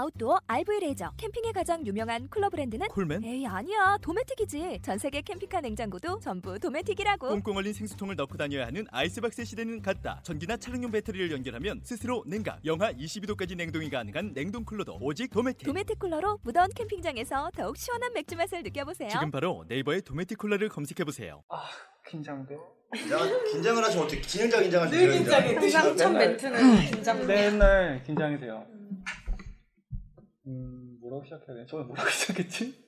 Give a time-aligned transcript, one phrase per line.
[0.00, 3.24] 아웃도어 RV 레저 캠핑에 가장 유명한 쿨러 브랜드는 콜맨?
[3.24, 8.84] 에이 아니야 도메틱이지 전 세계 캠핑카 냉장고도 전부 도메틱이라고 꽁꽁 얼린 생수통을 넣고 다녀야 하는
[8.90, 10.20] 아이스박스 시대는 갔다.
[10.22, 15.66] 전기나 차량용 배터리를 연결하면 스스로 냉각, 영하 22도까지 냉동이 가능한 냉동 쿨러도 오직 도메틱.
[15.66, 21.04] 도메틱 쿨러로 무더운 캠핑장에서 더욱 시원한 맥주 맛을 느껴보세요 지금 바로 네이버에 도메틱 쿨러를 검색해
[21.04, 21.42] 보세요.
[21.48, 21.62] 아
[22.06, 22.54] 긴장돼.
[22.94, 25.54] 긴장, 긴장을 하시면 어떻게 진행자 긴장을 늘 긴장해.
[25.54, 27.26] 항상 첫 멘트는 긴장.
[27.26, 28.64] 맨날 긴장이 돼요.
[30.46, 31.66] 음 뭐라고 시작해야 돼?
[31.66, 32.84] 저는 뭐라고 시작했지?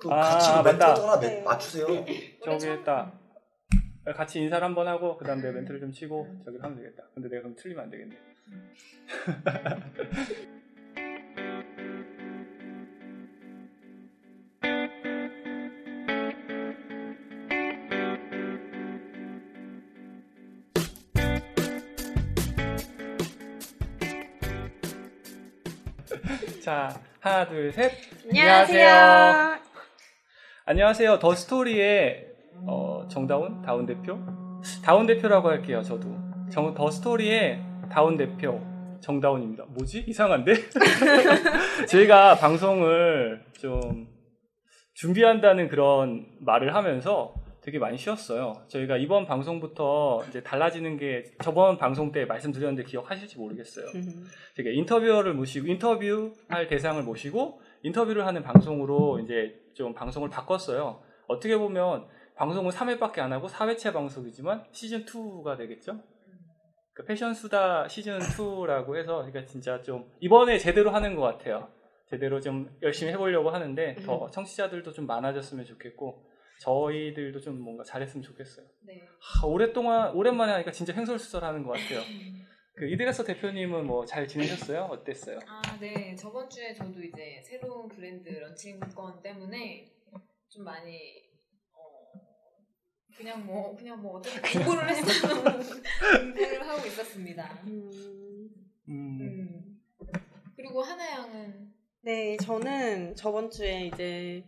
[0.00, 1.02] 그 아, 같이 그 멘트 맞다.
[1.02, 1.42] 하나 네.
[1.42, 1.86] 맞추세요.
[2.44, 3.18] 저기 딱
[4.14, 7.04] 같이 인사를 한번 하고 그다음 내 멘트를 좀 치고 저기 하면 되겠다.
[7.14, 8.16] 근데 내가 그럼 틀리면 안 되겠네.
[26.66, 26.88] 자
[27.20, 27.92] 하나 둘 셋.
[28.28, 29.56] 안녕하세요.
[30.64, 31.20] 안녕하세요.
[31.20, 32.26] 더 스토리의
[32.66, 34.18] 어, 정다운 다운 대표.
[34.82, 35.80] 다운 대표라고 할게요.
[35.84, 36.08] 저도
[36.50, 38.60] 정, 더 스토리의 다운 대표
[39.00, 39.66] 정다운입니다.
[39.68, 40.06] 뭐지?
[40.08, 40.54] 이상한데?
[41.86, 44.08] 저희가 방송을 좀
[44.94, 47.32] 준비한다는 그런 말을 하면서
[47.66, 48.62] 되게 많이 쉬었어요.
[48.68, 53.86] 저희가 이번 방송부터 이제 달라지는 게 저번 방송 때 말씀드렸는데 기억하실지 모르겠어요.
[54.54, 61.02] 되게 인터뷰어를 모시고 인터뷰할 대상을 모시고 인터뷰를 하는 방송으로 이제 좀 방송을 바꿨어요.
[61.26, 62.06] 어떻게 보면
[62.36, 65.98] 방송은 3회밖에 안 하고 4회째 방송이지만 시즌 2가 되겠죠.
[66.92, 71.68] 그 패션 수다 시즌 2라고 해서 그러니까 진짜 좀 이번에 제대로 하는 것 같아요.
[72.08, 78.66] 제대로 좀 열심히 해보려고 하는데 더 청취자들도 좀 많아졌으면 좋겠고 저희들도 좀 뭔가 잘했으면 좋겠어요.
[78.82, 79.02] 네.
[79.20, 82.00] 하, 오랫동안 오랜만에 하니까 진짜 횡설수설하는 것 같아요.
[82.76, 84.82] 그 이데가서 대표님은 뭐 잘 지내셨어요?
[84.84, 85.38] 어땠어요?
[85.46, 86.14] 아, 네.
[86.14, 89.86] 저번 주에 저도 이제 새로운 브랜드 런칭권 때문에
[90.48, 90.98] 좀 많이
[91.72, 92.58] 어
[93.16, 95.42] 그냥 뭐 그냥 뭐 어떻게 공부를 했어요.
[96.20, 97.60] 공부를 하고 있었습니다.
[97.66, 97.90] 음,
[98.88, 99.80] 음.
[100.54, 101.72] 그리고 하나 양은
[102.06, 104.44] 네, 저는 저번 주에 이제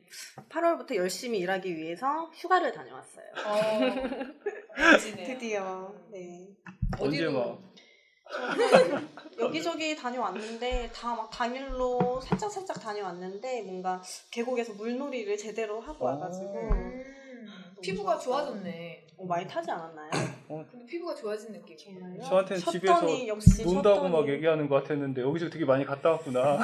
[0.49, 3.25] 8월부터 열심히 일하기 위해서 휴가를 다녀왔어요.
[3.47, 3.81] 어.
[5.27, 5.93] 드디어.
[6.13, 6.47] 네.
[7.01, 9.09] 언제 저는
[9.41, 16.11] 여기저기 다녀왔는데 다 막 당일로 살짝 살짝 다녀왔는데 뭔가 계곡에서 물놀이를 제대로 하고 어.
[16.13, 17.05] 와가지고 음,
[17.83, 19.07] 피부가 좋아졌네.
[19.17, 20.11] 어, 많이 타지 않았나요?
[20.71, 21.77] 근데 피부가 좋아진 느낌.
[21.77, 22.23] 정말요?
[22.23, 26.61] 저한테는 집에서 역시 논다고 막 얘기하는 것 같았는데 여기저기 되게 많이 갔다 왔구나.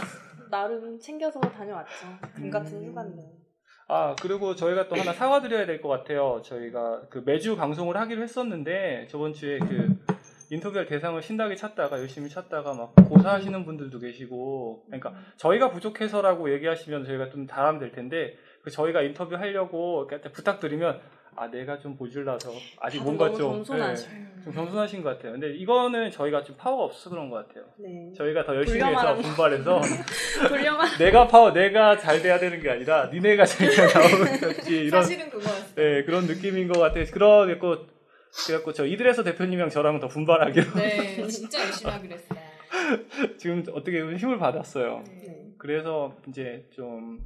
[0.51, 2.07] 나름 챙겨서 다녀왔죠.
[2.35, 2.91] 금 같은 음.
[2.91, 3.23] 휴가인데.
[3.87, 6.41] 아 그리고 저희가 또 하나 사과드려야 될 것 같아요.
[6.43, 9.99] 저희가 그 매주 방송을 하기로 했었는데 저번 주에 그
[10.51, 17.29] 인터뷰할 대상을 신나게 찾다가 열심히 찾다가 막 고사하시는 분들도 계시고 그러니까 저희가 부족해서라고 얘기하시면 저희가
[17.31, 21.01] 좀 달하면 될 텐데 그 저희가 인터뷰 하려고 부탁드리면
[21.37, 23.63] 아 내가 좀 보질라서 아직 뭔가 좀.
[23.65, 23.95] 네,
[24.45, 25.33] 좀 겸손하신 것 같아요.
[25.33, 27.65] 근데 이거는 저희가 좀 파워가 없어서 그런 것 같아요.
[27.79, 28.13] 네.
[28.15, 29.81] 저희가 더 열심히 해서 분발해서
[30.49, 35.03] 돌려만 내가 파워 내가 잘 돼야 되는 게 아니라 니네가 잘 돼야 나오는 거지 이런
[35.03, 35.75] 사실은 그거였어요.
[35.75, 37.05] 네, 그런 느낌인 것 같아요.
[37.07, 37.87] 그러겠고,
[38.47, 42.39] 그래갖고 저 이들에서 대표님이랑 저랑 더 분발하기로 네, 진짜 열심히 하기로 했어요.
[43.39, 45.05] 지금 어떻게 보면 힘을 받았어요.
[45.07, 45.47] 네.
[45.59, 47.21] 그래서 이제 좀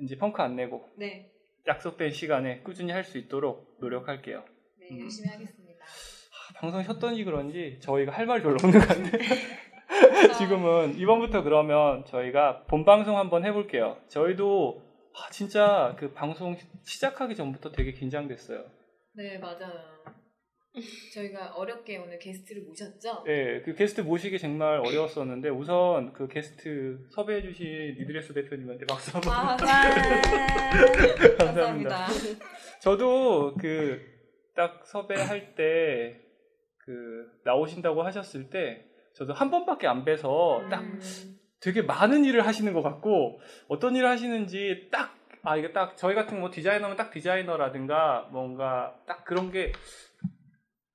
[0.00, 1.30] 이제 펑크 안 내고 네,
[1.66, 4.44] 약속된 시간에 꾸준히 할 수 있도록 노력할게요.
[4.80, 5.00] 네, 음.
[5.00, 5.84] 열심히 하겠습니다.
[6.56, 9.12] 방송 쉬었던지 그런지 저희가 할 말이 별로 없는 것 같네요.
[10.38, 13.98] 지금은 이번부터 그러면 저희가 본 방송 한번 해볼게요.
[14.08, 14.82] 저희도
[15.14, 18.64] 아, 진짜 그 방송 시작하기 전부터 되게 긴장됐어요.
[19.14, 19.94] 네, 맞아요.
[21.12, 23.22] 저희가 어렵게 오늘 게스트를 모셨죠?
[23.24, 27.64] 네, 그 게스트 모시기 정말 어려웠었는데 우선 그 게스트 섭외해주신
[27.98, 29.32] 리드레스 대표님한테 박수 한번.
[29.32, 31.36] 아, 감사합니다.
[31.38, 32.06] 감사합니다.
[32.80, 34.14] 저도 그
[34.56, 36.20] 딱 섭외할 때
[36.78, 38.84] 그 나오신다고 하셨을 때
[39.14, 41.00] 저도 한 번밖에 안 뵈서 딱 음,
[41.58, 45.14] 되게 많은 일을 하시는 것 같고 어떤 일을 하시는지 딱
[45.46, 49.72] 아 이게 딱 저희 같은 뭐 디자이너면 딱 디자이너라든가 뭔가 딱 그런 게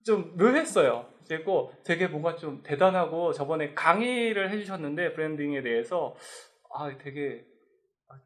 [0.10, 1.06] 좀 묘했어요.
[1.28, 6.16] 그리고 되게 뭔가 좀 대단하고 저번에 강의를 해주셨는데 브랜딩에 대해서
[6.74, 7.46] 아 되게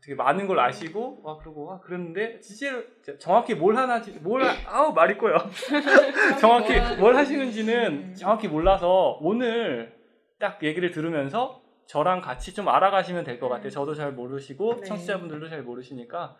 [0.01, 2.83] 되게 많은 걸 아시고 와 그러고 와 그랬는데 실제로
[3.19, 5.35] 정확히 뭘 하나지 뭘 하- 아우 말이 꼬여
[6.39, 9.94] 정확히 뭘 하시는지는 정확히 몰라서 오늘
[10.39, 13.69] 딱 얘기를 들으면서 저랑 같이 좀 알아가시면 될 것 같아요.
[13.69, 14.83] 저도 잘 모르시고 네.
[14.83, 16.38] 청취자분들도 잘 모르시니까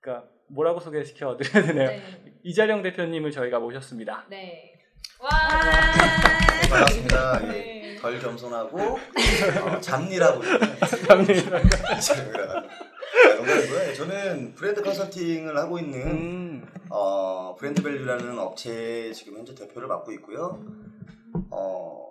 [0.00, 1.88] 그러니까 뭐라고 소개시켜 드려야 되네요.
[1.90, 2.02] 네.
[2.42, 4.26] 이자령 대표님을 저희가 모셨습니다.
[4.28, 4.72] 네.
[5.20, 5.30] 와.
[6.62, 7.38] 네, 반갑습니다.
[7.40, 7.94] 네.
[7.94, 10.36] 예, 덜 겸손하고 어, 있는 감사합니다.
[11.96, 12.62] 이재명이라.
[13.36, 13.94] 농담이고요.
[13.94, 20.64] 저는 브랜드 컨설팅을 하고 있는 음, 어, 브랜드밸류라는 업체 지금 현재 대표를 맡고 있고요.
[21.50, 22.06] 어,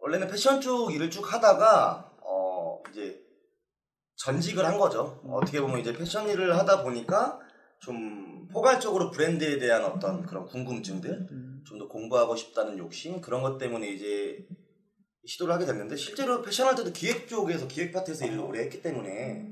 [0.00, 3.20] 원래는 패션 쪽 일을 쭉 하다가 어, 이제
[4.16, 5.20] 전직을 한 거죠.
[5.28, 7.38] 어떻게 보면 이제 패션 일을 하다 보니까
[7.80, 11.49] 좀 포괄적으로 브랜드에 대한 어떤 그런 궁금증들, 음.
[11.66, 14.46] 좀 더 공부하고 싶다는 욕심 그런 것 때문에 이제
[15.24, 19.50] 시도를 하게 됐는데 실제로 패션할 때도 기획 쪽에서 기획 파트에서 일을 오래 했기 때문에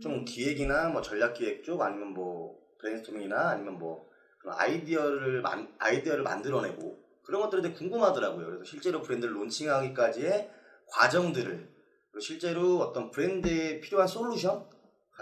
[0.00, 4.08] 좀 기획이나 뭐 전략 기획 쪽 아니면 뭐 브레인스토밍이나 아니면 뭐
[4.44, 8.46] 아이디어를 만 아이디어를 만들어내고 그런 것들에 대해 궁금하더라고요.
[8.46, 10.50] 그래서 실제로 브랜드를 론칭하기까지의
[10.88, 11.72] 과정들을
[12.20, 14.68] 실제로 어떤 브랜드에 필요한 솔루션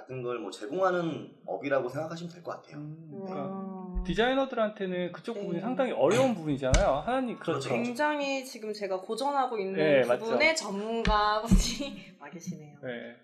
[0.00, 2.76] 같은 걸 뭐 제공하는 업이라고 생각하시면 될 것 같아요.
[2.78, 4.04] 음, 그러니까 음.
[4.06, 5.40] 디자이너들한테는 그쪽 네.
[5.42, 7.02] 부분이 상당히 어려운 부분이잖아요.
[7.04, 7.68] 하나님 그렇죠.
[7.68, 7.82] 그렇죠.
[7.82, 10.02] 굉장히 지금 제가 고전하고 있는 네.
[10.02, 12.76] 부분의 전문가분이 와 계시네요.
[12.82, 13.16] 네.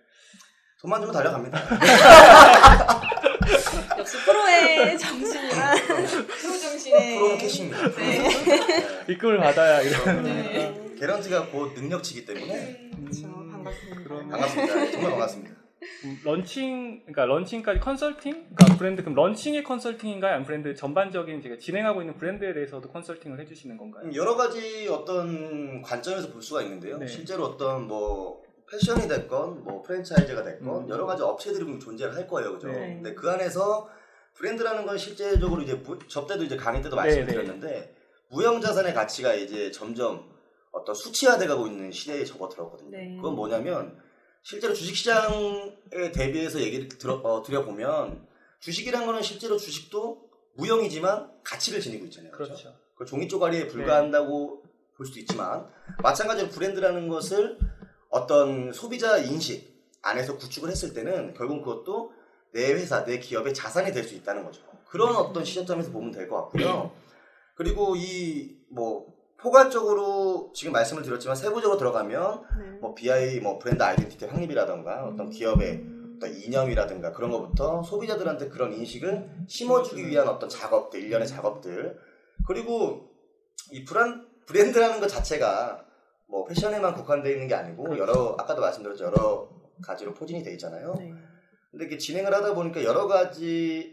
[0.81, 1.59] 돈만 주면 달려갑니다.
[3.99, 5.75] 역시 프로의 정신이라.
[6.27, 6.93] 프로 정신.
[6.93, 7.15] 네.
[7.19, 7.91] 프로는 cash입니다.
[7.97, 8.19] 네.
[8.19, 9.13] 네.
[9.13, 10.23] 입금을 받아야 이런.
[10.23, 10.95] 네.
[10.99, 13.27] 개런티가 곧 능력치기 때문에 그렇죠.
[13.27, 14.03] 음, 반갑습니다.
[14.03, 14.91] 그러면- 반갑습니다.
[14.93, 15.57] 정말 반갑습니다.
[16.05, 18.47] 음, 런칭, 그러니까 런칭까지 컨설팅?
[18.55, 20.33] 그러니까 브랜드 그럼 런칭의 컨설팅인가요?
[20.33, 24.05] 아니면 브랜드 전반적인 제가 진행하고 있는 브랜드에 대해서도 컨설팅을 해주시는 건가요?
[24.05, 26.99] 음, 여러 가지 어떤 관점에서 볼 수가 있는데요.
[26.99, 27.07] 네.
[27.07, 30.89] 실제로 어떤 뭐 패션이 됐건 뭐 프랜차이즈가 됐건 음.
[30.89, 32.69] 여러 가지 업체들이 존재를 할 거예요, 그죠?
[32.69, 32.95] 네.
[32.95, 33.89] 근데 그 안에서
[34.35, 37.97] 브랜드라는 건 실제적으로 이제 때도 이제 강의 때도 네, 말씀드렸는데
[38.29, 40.29] 무형 자산의 가치가 이제 점점
[40.73, 42.91] 어떤 수치화돼가고 있는 시대에 접어들었거든요.
[42.91, 43.17] 네.
[43.17, 43.99] 그건 뭐냐면
[44.47, 48.29] 실제로 주식시장에 대비해서 얘기를 들어 어, 드려보면
[48.61, 52.31] 주식이란 거는 실제로 주식도 무형이지만 가치를 지니고 있잖아요.
[52.31, 52.53] 그렇죠?
[52.55, 52.77] 그렇죠.
[52.95, 54.63] 그 종이 쪼가리에 불과한다고
[54.97, 55.67] 볼 수도 있지만
[56.01, 57.59] 마찬가지로 브랜드라는 것을
[58.09, 62.13] 어떤 소비자 인식 안에서 구축을 했을 때는 결국 그것도
[62.53, 64.63] 내 회사, 내 기업의 자산이 될 수 있다는 거죠.
[64.87, 66.93] 그런 어떤 시점에서 보면 될 것 같고요.
[67.57, 72.71] 그리고 이 뭐 포괄적으로 지금 말씀을 드렸지만 세부적으로 들어가면 네.
[72.81, 75.85] 뭐 BI 뭐 브랜드 아이덴티티 확립이라던가 어떤 기업의
[76.17, 81.99] 어떤 이념이라든가 그런 것부터 소비자들한테 그런 인식을 심어주기 위한 어떤 작업들, 일련의 작업들
[82.47, 83.11] 그리고
[83.71, 85.85] 이 브란, 브랜드라는 것 자체가
[86.29, 89.49] 뭐 패션에만 국한되어 있는 게 아니고 여러 아까도 말씀드렸죠 여러
[89.83, 90.95] 가지로 포진이 돼 있잖아요.
[90.99, 91.13] 네.
[91.71, 93.93] 근데 이렇게 진행을 하다 보니까 여러 가지에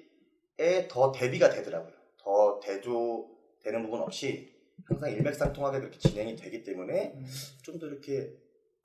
[0.90, 1.94] 더 대비가 되더라고요.
[2.18, 4.53] 더 대조되는 부분 없이
[4.86, 7.26] 항상 일맥상통하게 그렇게 진행이 되기 때문에 음.
[7.62, 8.34] 좀더 이렇게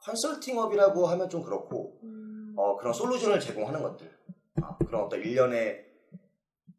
[0.00, 2.54] 컨설팅업이라고 하면 좀 그렇고 음.
[2.56, 4.10] 어, 그런 솔루션을 제공하는 것들
[4.62, 5.84] 아, 그런 어떤 일련의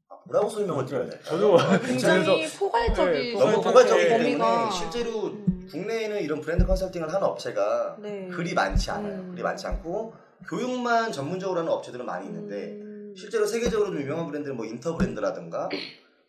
[0.09, 1.23] 아, 뭐라고 설명을 드려야 될까요?
[1.23, 4.51] 저도 어, 굉장히 네, 포괄적인 너무 포괄적인 포괄적이기 범위가.
[4.55, 5.67] 때문에 실제로 음.
[5.69, 8.27] 국내에는 이런 브랜드 컨설팅을 하는 업체가 네.
[8.27, 9.19] 그리 많지 않아요.
[9.19, 9.31] 음.
[9.31, 10.13] 그리 많지 않고
[10.47, 13.13] 교육만 전문적으로 하는 업체들은 많이 있는데 음.
[13.15, 15.69] 실제로 세계적으로 좀 유명한 브랜드는 뭐 인터 브랜드라든가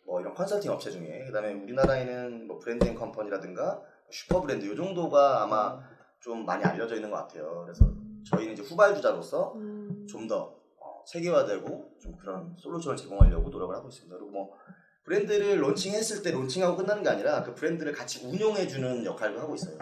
[0.05, 5.79] 뭐 이런 컨설팅 업체 중에 그다음에 우리나라에는 뭐 브랜딩 컴퍼니라든가 슈퍼 브랜드 이 정도가 아마
[6.19, 7.63] 좀 많이 알려져 있는 것 같아요.
[7.65, 7.85] 그래서
[8.29, 10.05] 저희는 이제 후발주자로서 음.
[10.07, 14.15] 좀더 어, 체계화되고 좀 그런 솔루션을 제공하려고 노력을 하고 있습니다.
[14.15, 14.57] 그리고 뭐
[15.03, 19.77] 브랜드를 론칭했을 때 론칭하고 끝나는 게 아니라 그 브랜드를 같이 운용해주는 역할도 하고 있어요.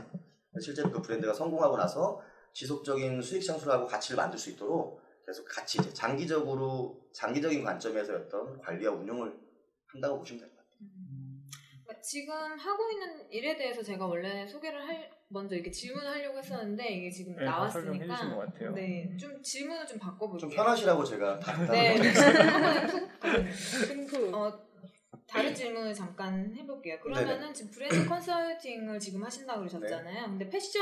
[0.61, 2.21] 실제로 그 브랜드가 성공하고 나서
[2.53, 9.37] 지속적인 수익 창출하고 가치를 만들 수 있도록 계속 같이 장기적으로 장기적인 관점에서 어떤 관리와 운용을
[9.87, 10.41] 한다고 보시면.
[10.41, 10.58] 그러니까
[12.01, 17.11] 지금 하고 있는 일에 대해서 제가 원래 소개를 할 먼저 이렇게 질문을 하려고 했었는데 이게
[17.11, 18.45] 지금 네, 나왔으니까.
[18.73, 20.39] 네, 좀 질문을 좀 바꿔볼게요.
[20.39, 23.47] 좀 편하시라고 제가 다 네, 답변을 한번
[24.07, 24.59] 푹 어,
[25.27, 26.99] 다른 질문을 잠깐 해볼게요.
[26.99, 30.25] 그러면은 지금 브랜드 컨설팅을 지금 하신다고 그러셨잖아요.
[30.25, 30.81] 근데 패션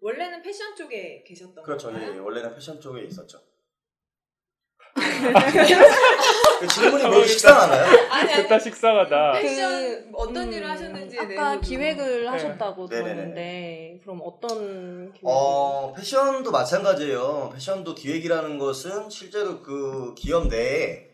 [0.00, 1.90] 원래는 패션 쪽에 계셨던 그렇죠.
[1.90, 2.14] 건가요?
[2.14, 3.38] 예, 원래는 패션 쪽에 있었죠.
[4.94, 7.84] 그 질문이 뭐 식상하나요?
[8.10, 9.32] 아니 아니 식상하다.
[9.32, 12.96] 패션 어떤 음, 일을 하셨는지 아까 기획을 하셨다고 네.
[13.02, 15.20] 들었는데 그럼 어떤 기획을?
[15.24, 17.50] 어, 패션도 마찬가지예요.
[17.54, 21.08] 패션도 기획이라는 것은 실제로 그 기업 내에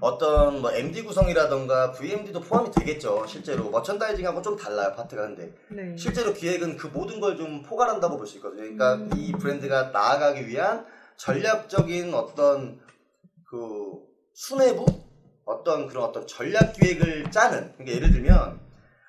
[0.00, 3.24] 어떤 뭐 MD 구성이라던가 VMD도 포함이 되겠죠.
[3.26, 5.96] 실제로 머천다이징하고 좀 달라요 파트가 근데 네.
[5.96, 8.62] 실제로 기획은 그 모든 걸 좀 포괄한다고 볼 수 있거든요.
[8.62, 9.10] 그러니까 음.
[9.16, 10.84] 이 브랜드가 나아가기 위한
[11.16, 12.80] 전략적인 어떤
[13.50, 13.98] 그
[14.32, 14.86] 수뇌부
[15.44, 18.60] 어떤 그런 어떤 전략 기획을 짜는 그러니까 예를 들면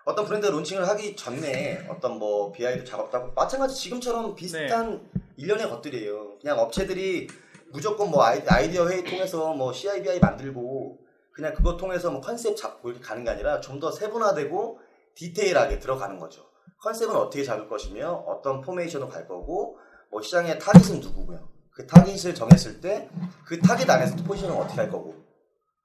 [0.04, 5.08] 어떤 브랜드 론칭을 하기 전에 어떤 뭐 BI도 작업도 하고 마찬가지 지금처럼 비슷한
[5.38, 6.40] 일련의 것들이에요.
[6.40, 7.28] 그냥 업체들이
[7.72, 10.98] 무조건 뭐 아이, 아이디어 회의 통해서 뭐 CI BI 만들고
[11.32, 14.80] 그냥 그거 통해서 뭐 컨셉 잡고 이렇게 가는 게 아니라 좀 더 세분화되고
[15.14, 16.50] 디테일하게 들어가는 거죠.
[16.82, 19.78] 컨셉은 어떻게 잡을 것이며 어떤 포메이션으로 갈 거고
[20.10, 21.51] 뭐 시장의 타깃은 누구고요.
[21.82, 23.10] 그 타깃을 정했을 때
[23.46, 25.16] 그 타깃 안에서 또 포지션을 어떻게 할 거고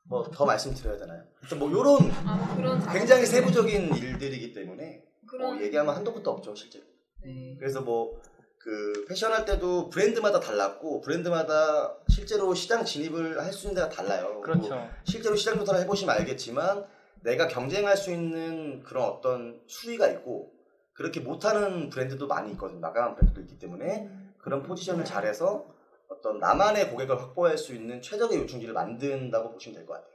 [0.08, 1.22] 뭐 더 말씀드려야 되나요?
[1.40, 3.26] 하여튼 뭐 요런 아, 그런 굉장히.
[3.26, 6.84] 세부적인 일들이기 때문에 그런 뭐 얘기하면 한도 끝도 없죠 실제로.
[7.24, 7.56] 네.
[7.58, 8.20] 그래서 뭐
[8.58, 14.40] 그 패션 할 때도 브랜드마다 달랐고 브랜드마다 실제로 시장 진입을 할 수 있는 데가 달라요.
[14.42, 14.88] 그리고 그렇죠.
[15.04, 16.84] 실제로 시장 조사를 해보시면 알겠지만
[17.22, 20.50] 내가 경쟁할 수 있는 그런 어떤 수위가 있고
[20.94, 22.80] 그렇게 못하는 브랜드도 많이 있거든요.
[22.80, 25.66] 마감한 브랜드도 있기 때문에 그런 포지션을 잘해서
[26.08, 30.12] 어떤 나만의 고객을 확보할 수 있는 최적의 요충지를 만든다고 보시면 될 것 같아요.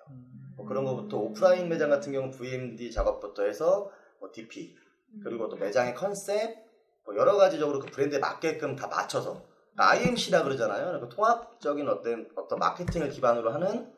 [0.57, 4.75] 뭐 그런 것부터 오프라인 매장 같은 경우 VMD 작업부터 해서 뭐 DP
[5.23, 6.57] 그리고 또 매장의 컨셉
[7.05, 9.43] 뭐 여러 가지적으로 그 브랜드에 맞게끔 다 맞춰서
[9.75, 10.85] IMC라 그러잖아요.
[10.85, 13.91] 그러니까 통합적인 어떤 어떤 마케팅을 기반으로 하는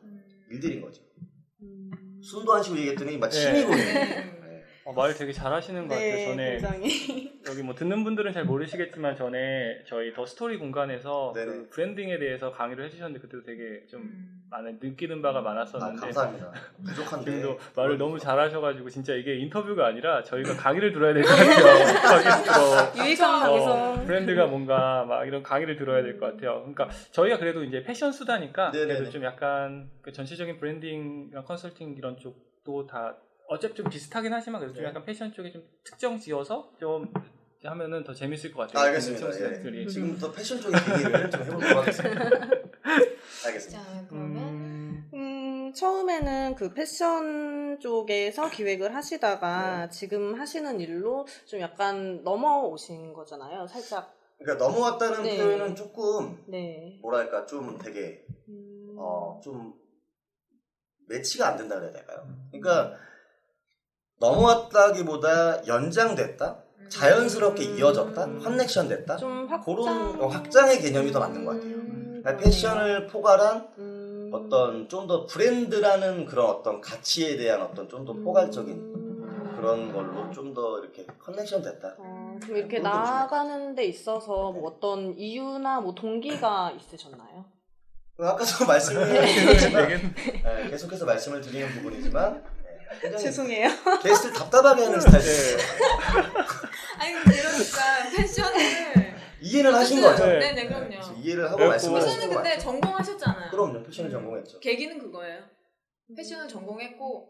[0.50, 1.02] 일들인 거죠.
[1.62, 2.20] 음.
[2.54, 3.32] 안 쉬고 얘기했더니 막 네.
[3.32, 4.40] 침이 고 네.
[4.84, 4.90] 네.
[4.90, 6.14] 어, 말 되게 잘하시는 것 같아요.
[6.14, 7.32] 네, 전에 굉장히.
[7.48, 11.32] 여기 뭐 듣는 분들은 잘 모르시겠지만 전에 저희 더 스토리 공간에서.
[11.34, 14.42] 그 브랜딩에 대해서 강의를 해주셨는데 그때도 되게 좀 음.
[14.50, 16.52] 많은 느끼는 바가 아, 많았었는데 감사합니다.
[16.84, 17.30] 부족한데.
[17.30, 22.92] 지금도 말을 너무 잘하셔가지고 진짜 이게 인터뷰가 아니라 저희가 강의를 들어야 될 것 같아요.
[23.04, 24.06] 유익한 어, 방송.
[24.06, 26.58] 브랜드가 뭔가 막 이런 강의를 들어야 될 것 같아요.
[26.60, 28.94] 그러니까 저희가 그래도 이제 패션 수다니까 네네네.
[28.94, 33.16] 그래도 좀 약간 그 전체적인 브랜딩이랑 컨설팅 이런 쪽도 다
[33.54, 34.88] 어차피 좀 비슷하긴 하지만 그래도 좀 네.
[34.90, 37.12] 약간 패션 쪽에 좀 특정 지어서 좀
[37.62, 38.82] 하면은 더 재밌을 것 같아요.
[38.82, 39.26] 아, 알겠습니다.
[39.26, 39.32] 예.
[39.32, 39.88] 청취자들이.
[39.88, 42.20] 지금부터 패션적인 얘기를 좀 해보도록 하겠습니다.
[43.46, 43.82] 알겠습니다.
[43.82, 52.22] 자, 그러면 음, 음, 처음에는 그 패션 쪽에서 기획을 하시다가 지금 하시는 일로 좀 약간
[52.22, 53.66] 넘어오신 거잖아요.
[53.66, 54.14] 살짝.
[54.38, 55.38] 그러니까 넘어왔다는 네.
[55.38, 56.98] 표현은 조금 네.
[57.00, 59.74] 뭐랄까 좀 되게 음, 어좀
[61.08, 62.26] 매치가 안 된다 그래야 될까요?
[62.50, 62.98] 그러니까
[64.20, 66.56] 넘어왔다기보다 연장됐다,
[66.88, 67.78] 자연스럽게 음.
[67.78, 69.16] 이어졌다, connection 됐다.
[69.16, 69.64] 좀 확장.
[69.74, 71.74] 그런 어, 확장의 개념이 더 맞는 것 같아요.
[71.74, 78.04] 음, 그러니까 패션을 포괄한 음, 어떤 좀 더 브랜드라는 그런 어떤 가치에 대한 어떤 좀
[78.04, 79.54] 더 포괄적인 음.
[79.56, 81.94] 그런 걸로 좀 더 이렇게 connection 됐다.
[81.98, 84.60] 어, 그럼 이렇게 나아가는 데 있어서 네.
[84.60, 87.44] 뭐 어떤 이유나 뭐 동기가 있으셨나요?
[88.18, 92.42] 아까도 말씀을 드렸지만 네, 계속해서 말씀을 드리는 부분이지만 네,
[93.18, 93.68] 죄송해요.
[94.02, 95.58] 게스트를 답답하게 하는 스타일이에요.
[96.98, 100.26] 아니 근데 이러니까 패션을 이해는 하신 거죠?
[100.26, 100.38] 네.
[100.38, 101.16] 네네 그럼요.
[101.20, 102.62] 이해를 하고 패션은 하시는 거 근데 맞죠?
[102.62, 103.50] 전공하셨잖아요.
[103.50, 103.82] 그럼요.
[103.82, 104.12] 패션을 음.
[104.12, 104.60] 전공했죠.
[104.60, 105.40] 계기는 그거예요.
[106.16, 107.28] 패션을 전공했고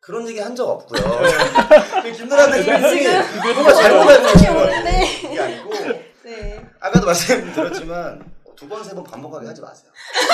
[0.00, 1.00] 그런 얘기 한 적 없고요.
[2.14, 4.66] 김누라는 님이 지금 뭔가 잘못 알고 계신 거예요.
[4.68, 5.04] 오는데.
[5.30, 5.70] 이게 아니고
[6.24, 6.64] 네.
[6.80, 9.90] 아까도 말씀드렸지만 두 번 세 번 반복하게 하지 마세요.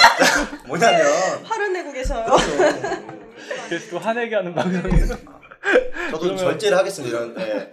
[0.66, 1.06] 뭐냐면
[1.44, 2.26] 화를 내고 계셔요.
[3.68, 5.06] 그래서 또 화내게 하는 방송이에요.
[5.06, 7.16] 저도 그러면- 절제를 하겠습니다.
[7.16, 7.72] 이런 예.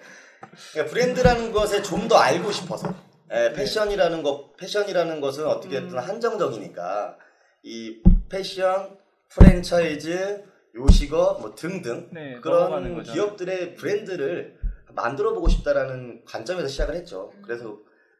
[0.74, 2.94] 그러니까 브랜드라는 것에 좀 더 알고 싶어서
[3.34, 5.98] 예, 패션이라는 것 패션이라는 것은 어떻게든 음.
[6.00, 7.18] 한정적이니까
[7.64, 8.98] 이 패션
[9.30, 10.44] 프랜차이즈
[10.76, 13.04] 요식업 뭐 등등 네, 그런.
[13.04, 14.58] 기업들의 브랜드를
[14.94, 17.34] 만들어 보고 싶다라는 관점에서 시작을 했죠.
[17.44, 17.78] 그래서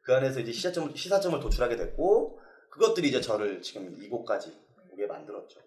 [0.08, 4.54] 그 안에서 이제 시사점을 시사점을 도출하게 됐고 그것들이 이제 저를 지금 이곳까지
[4.94, 5.60] 오게 만들었죠.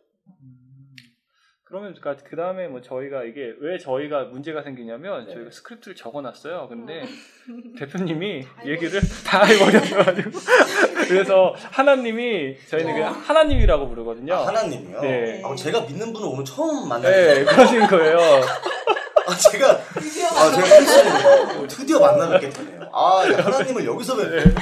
[1.65, 5.35] 그러면 그 다음에 뭐 저희가 이게 왜 저희가 문제가 생기냐면 네.
[5.35, 6.69] 저희가 스크립트를 적어놨어요.
[6.71, 7.03] 근데
[7.79, 10.31] 대표님이 얘기를 다 해버려가지고
[11.07, 14.35] 그래서 하나님이 저희는 그냥 하나님이라고 부르거든요.
[14.35, 15.01] 아, 하나님이요.
[15.03, 15.43] 네.
[15.45, 17.13] 아, 제가 믿는 분을 오늘 처음 만나요.
[17.13, 18.19] 네, 그러신 거예요.
[19.31, 22.91] 아, 제가 드디어 아, 제가 팬심으로 드디어 만나뵙게 되네요.
[22.93, 24.55] 아, 야, 하나님을 여기서 뵙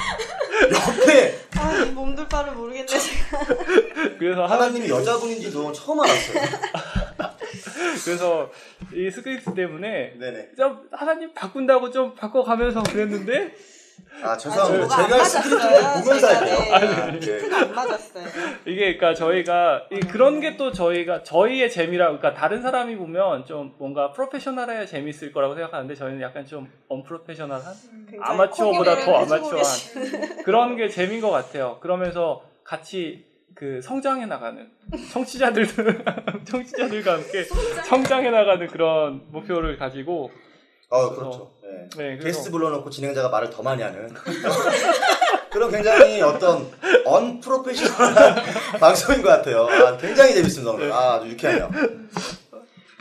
[0.72, 2.86] 옆에 아, 이 몸둘 바를 모르겠네.
[2.86, 3.44] 제가.
[4.18, 6.42] 그래서 하나님 하나님이 여자분인지도 처음 알았어요.
[8.04, 8.50] 그래서
[8.94, 10.50] 이 스크립트 때문에 네네.
[10.56, 13.54] 좀 하나님 바꾼다고 좀 바꿔가면서 그랬는데
[14.22, 14.78] 아, 죄송합니다.
[14.86, 15.24] 뭐가 안 제가.
[15.24, 16.58] 스크립트를 보면서 할게요.
[16.58, 16.72] 네.
[16.74, 17.56] 아, 네.
[17.56, 18.24] 안 맞았어요.
[18.66, 23.74] 이게 그러니까 저희가 이 그런 게 또 저희가 저희의 재미라 그러니까 다른 사람이 보면 좀
[23.78, 27.62] 뭔가 프로페셔널해야 재밌을 거라고 생각하는데 저희는 약간 좀 unprofessional한
[28.20, 30.42] 아마추어보다 더 아마추어한.
[30.44, 31.78] 그런 게 재미인 것 같아요.
[31.80, 33.24] 그러면서 같이
[33.54, 34.68] 그 성장해 나가는
[35.12, 35.66] 청취자들
[36.44, 37.44] 청취자들과 함께
[37.84, 40.30] 성장해 나가는 그런 목표를 가지고
[40.90, 41.50] 어, 그렇죠.
[41.62, 41.88] 네.
[41.96, 44.08] 네, 게스트 불러놓고 진행자가 말을 더 많이 하는.
[45.50, 46.70] 그런 굉장히 어떤
[47.04, 48.34] 언프로페셔널한
[48.80, 49.66] 방송인 것 같아요.
[49.66, 50.92] 아, 굉장히 재밌습니다 오늘.
[50.92, 51.70] 아, 아주 유쾌하네요.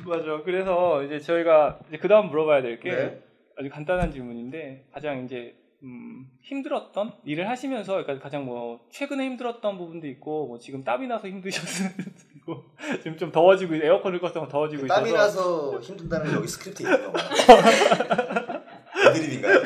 [0.05, 0.41] 맞아.
[0.45, 3.21] 그래서 이제 저희가 이제 그 다음 물어봐야 될게 네.
[3.57, 10.07] 아주 간단한 질문인데 가장 이제 음, 힘들었던 일을 하시면서 그러니까 가장 뭐 최근에 힘들었던 부분도
[10.07, 12.63] 있고 뭐 지금 땀이 나서 힘드셨을 수도 있고
[13.03, 17.13] 지금 좀 더워지고 에어컨을 꺼서 더워지고 있어서 땀이 나서 힘든다는 여기 스크립트 있는 거.
[19.09, 19.61] 애드립인가요?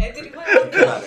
[0.00, 1.06] 애드립이 화려한데 편하네.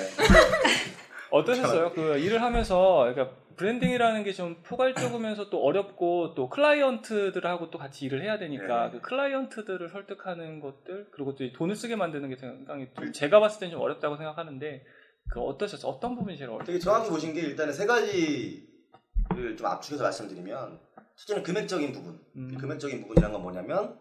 [1.31, 1.91] 어떠셨어요?
[1.93, 8.23] 그 일을 하면서 그러니까 branding이라는 게 좀 포괄적이면서 또 어렵고 또 클라이언트들하고 또 같이 일을
[8.23, 8.91] 해야 되니까 네.
[8.93, 13.73] 그 클라이언트들을 설득하는 것들 그리고 또이 돈을 쓰게 만드는 게 굉장히 좀 제가 봤을 때는
[13.73, 14.85] 좀 어렵다고 생각하는데
[15.29, 15.91] 그 어떠셨어요?
[15.91, 16.65] 어떤 부분이 제일 어려웠어요?
[16.65, 20.79] 되게 정확히 보신 게 일단은 세 가지를 좀 압축해서 말씀드리면
[21.17, 22.19] 첫째는 금액적인 부분.
[22.37, 22.49] 음.
[22.53, 23.99] 이 금액적인 부분이란 건 뭐냐면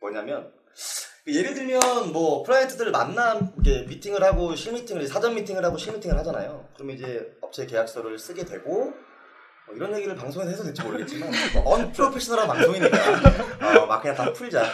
[0.00, 6.18] 뭐냐면 그 예를 들면 뭐 클라이언트들을 만나 이게 미팅을 하고 실미팅을 사전 미팅을 하고 실미팅을
[6.18, 6.68] 하잖아요.
[6.74, 8.92] 그러면 이제 업체 계약서를 쓰게 되고
[9.66, 12.98] 뭐 이런 얘기를 방송에서 해도 될지 모르겠지만 뭐 언프로페셔널한 방송이니까
[13.82, 14.62] 어, 막 그냥 다 풀자.
[14.62, 14.66] 어.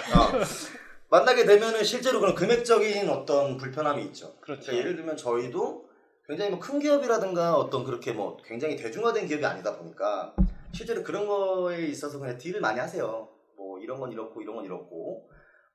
[1.09, 4.37] 만나게 되면은 실제로 그런 금액적인 어떤 불편함이 있죠.
[4.41, 4.63] 그렇죠.
[4.67, 5.89] 그러니까 예를 들면 저희도
[6.27, 10.35] 굉장히 뭐 큰 기업이라든가 어떤 그렇게 뭐 굉장히 대중화된 기업이 아니다 보니까
[10.73, 13.29] 실제로 그런 거에 있어서 그냥 딜을 많이 하세요.
[13.57, 15.29] 뭐 이런 건 이렇고 이런 건 이렇고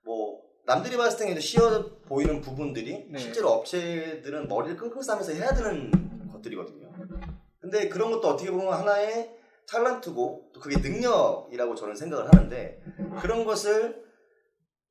[0.04, 3.20] 뭐 남들이 봤을 때는 쉬워 보이는 부분들이 네.
[3.20, 5.92] 실제로 업체들은 머리를 끙끙 싸면서 해야 되는
[6.32, 6.92] 것들이거든요.
[7.60, 9.36] 근데 그런 것도 어떻게 보면 하나의
[9.68, 12.82] 탤런트고 또 그게 능력이라고 저는 생각을 하는데
[13.20, 14.06] 그런 것을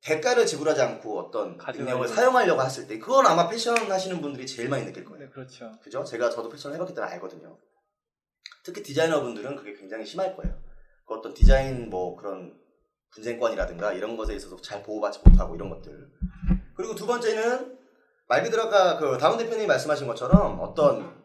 [0.01, 1.57] 대가를 지불하지 않고 어떤.
[1.57, 5.25] 능력을 사용하려고 했을 때 그건 아마 패션 하시는 분들이 제일 많이 느낄 거예요.
[5.25, 5.71] 네, 그렇죠.
[5.81, 6.03] 그죠?
[6.03, 7.57] 제가 저도 패션 해봤기 때문에 알거든요.
[8.63, 10.53] 특히 디자이너분들은 그게 굉장히 심할 거예요.
[11.05, 12.59] 그 어떤 디자인 뭐 그런
[13.15, 16.09] 분쟁권이라든가 이런 것에 있어서 잘 보호받지 못하고 이런 것들.
[16.75, 17.77] 그리고 두 번째는
[18.27, 21.23] 말 그대로 아까 그 다운 대표님이 말씀하신 것처럼 어떤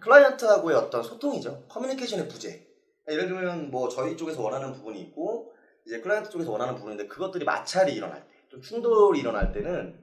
[0.00, 1.64] 클라이언트하고의 어떤 소통이죠.
[1.68, 2.66] 커뮤니케이션의 부재.
[3.08, 5.52] 예를 들면 뭐 저희 쪽에서 원하는 부분이 있고
[5.86, 9.98] 이제 클라이언트 쪽에서 원하는 부분인데 그것들이 마찰이 일어날 때, 좀 충돌이 일어날 때는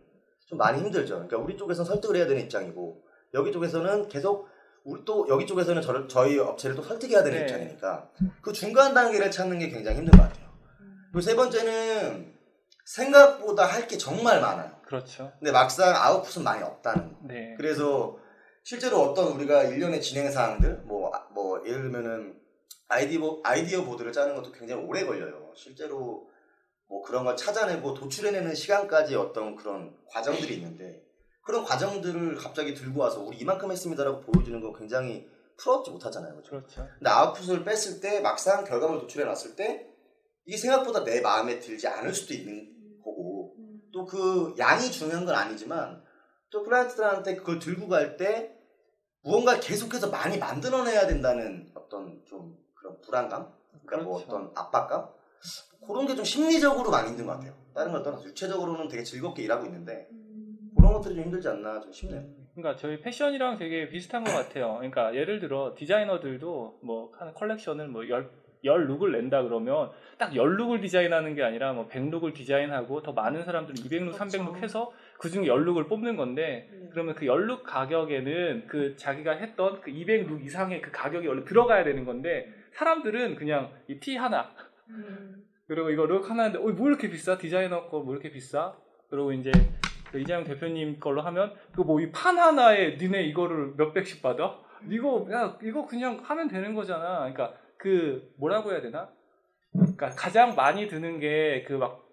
[0.48, 1.13] 좀 많이 힘들죠.
[1.13, 3.03] 그러니까 우리 쪽에서는 설득을 해야 되는 입장이고
[3.36, 4.47] 여기 쪽에서는 계속
[4.84, 7.43] 우리 또 여기 쪽에서는 저를 저희 업체를 또 설득해야 되는 네.
[7.43, 8.10] 입장이니까
[8.41, 10.38] 그 중간 단계를 찾는 게 굉장히 힘든 것 같아요.
[11.12, 12.34] 그리고 세 번째는
[12.86, 14.72] 생각보다 할 게 정말 많아요.
[14.86, 15.32] 그렇죠.
[15.39, 17.19] 근데 막상 아웃풋은 많이 없다는 거.
[17.28, 17.54] 네.
[17.58, 18.17] 그래서
[18.63, 22.39] 실제로 어떤 우리가 일련의 진행 사항들 뭐, 아- 뭐 예를 들면은
[22.88, 25.52] 아이디어, 아이디어 보드를 짜는 것도 굉장히 오래 걸려요.
[25.56, 26.28] 실제로
[26.88, 31.04] 뭐 그런 걸 찾아내고 도출해내는 시간까지 어떤 그런 과정들이 있는데
[31.43, 36.36] 그런 과정들을 갑자기 들고 와서 우리 이만큼 했습니다라고 보여주는 거 굉장히 풀어업지 못하잖아요.
[36.38, 36.50] 그죠?
[36.52, 36.88] 그렇죠.
[36.98, 39.88] 근데 아웃풋을 뺐을 때 막상 결과물을 도출해 놨을 때
[40.49, 42.67] 이게 생각보다 내 마음에 들지 않을 수도 있는
[43.03, 43.53] 거고
[43.93, 46.01] 또 그 양이 중요한 건 아니지만
[46.49, 48.55] 또 클라이언트들한테 그걸 들고 갈 때
[49.21, 53.51] 무언가 계속해서 많이 만들어내야 된다는 어떤 좀 그런 불안감,
[53.85, 54.35] 그러니까 뭐 그렇죠.
[54.35, 55.09] 어떤 압박감
[55.85, 57.53] 그런 게 좀 심리적으로 많이 힘든 것 같아요.
[57.75, 60.07] 다른 걸 떠나서 육체적으로는 되게 즐겁게 일하고 있는데
[60.75, 62.23] 그런 것들이 좀 힘들지 않나 좀 싶네요.
[62.55, 64.75] 그러니까 저희 패션이랑 되게 비슷한 것 같아요.
[64.77, 68.31] 그러니까 예를 들어 디자이너들도 뭐 컬렉션을 뭐 열
[68.65, 73.13] 열 look을 낸다 그러면 딱 열 look을 디자인하는 게 아니라 뭐 100 look을 디자인하고 더
[73.13, 74.38] 많은 사람들은 200 look, 그렇죠.
[74.38, 76.89] 300 look 해서 그 중에 열 look을 뽑는 건데 네.
[76.91, 81.43] 그러면 그 열 look 가격에는 그 자기가 했던 그 200 look 이상의 그 가격이 원래
[81.45, 84.52] 들어가야 되는 건데 사람들은 그냥 이 티 하나
[85.67, 87.38] 그리고 이거 look 하나인데 어, 뭐 이렇게 비싸?
[87.38, 88.76] 디자이너 거 뭐 이렇게 비싸?
[89.10, 89.52] 그리고 이제
[90.12, 94.58] 그 이자룡 대표님 걸로 하면 그 뭐 이 판 하나에 니네 이거를 몇 백씩 받아?
[94.89, 97.19] 이거 야 이거 그냥 하면 되는 거잖아.
[97.19, 99.09] 그러니까 그 뭐라고 해야 되나?
[99.73, 102.05] 그러니까 가장 많이 드는 게 그 막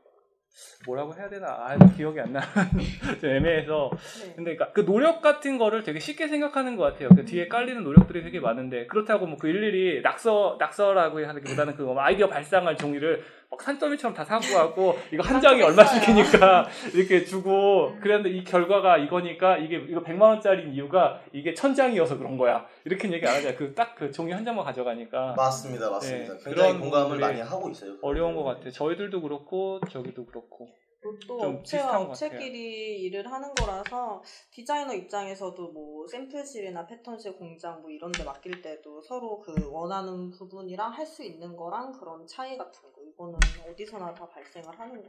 [0.86, 1.48] 뭐라고 해야 되나?
[1.48, 2.40] 아 기억이 안 나.
[3.20, 3.90] 좀 애매해서
[4.22, 4.32] 네.
[4.36, 7.10] 근데 그러니까 그 노력 같은 거를 되게 쉽게 생각하는 것 같아요.
[7.10, 12.28] 그 뒤에 깔리는 노력들이 되게 많은데 그렇다고 뭐 그 일일이 낙서 낙서라고 하기보다는 그 아이디어
[12.30, 18.44] 발상할 종이를 막 산더미처럼 다 사고 가고 이거 한 장이 얼마씩이니까 이렇게 주고 그랬는데 이
[18.44, 22.66] 결과가 이거니까 이게 이거 100만 원짜리인 이유가 이게 천 장이어서 그런 거야.
[22.84, 23.56] 이렇게 얘기 안 하잖아요.
[23.56, 26.34] 그딱 그 종이 한 장만 가져가니까 맞습니다, 맞습니다.
[26.34, 27.96] 네, 굉장히 그런 공감을 많이 하고 있어요.
[28.02, 28.70] 어려운 것 같아요.
[28.70, 30.68] 저희들도 그렇고 저기도 그렇고.
[31.12, 38.10] 그리고 또좀 업체와 업체끼리 일을 하는 거라서 디자이너 입장에서도 뭐 샘플실이나 패턴실 공장 뭐 이런
[38.12, 43.00] 데 맡길 때도 서로 그 원하는 부분이랑 할 수 있는 거랑 그런 차이 같은 거
[43.00, 43.38] 이거는
[43.70, 45.08] 어디서나 다 발생을 하는 거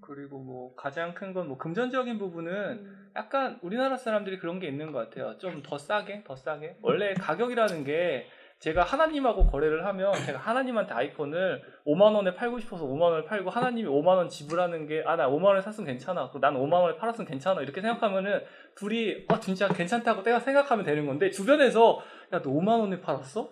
[0.00, 3.12] 그리고 뭐 가장 큰 건 뭐 금전적인 부분은 음.
[3.14, 5.36] 약간 우리나라 사람들이 그런 게 있는 것 같아요.
[5.38, 6.78] 좀 더 싸게, 더 싸게.
[6.82, 8.26] 원래 가격이라는 게
[8.58, 13.88] 제가 하나님하고 거래를 하면 제가 하나님한테 아이폰을 5만 원에 팔고 싶어서 5만 원에 팔고 하나님이
[13.88, 16.22] 5만 원 지불하는 게 아 나 5만 원에 샀으면 괜찮아.
[16.30, 17.60] 그리고 난 5만 원에 팔았으면 괜찮아.
[17.60, 18.40] 이렇게 생각하면은
[18.74, 22.00] 둘이 어 진짜 괜찮다고 내가 생각하면 되는 건데 주변에서
[22.32, 23.42] 야 너 5만 원에 팔았어?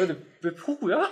[0.00, 0.96] 야, 너왜 포구야?
[0.98, 1.08] 야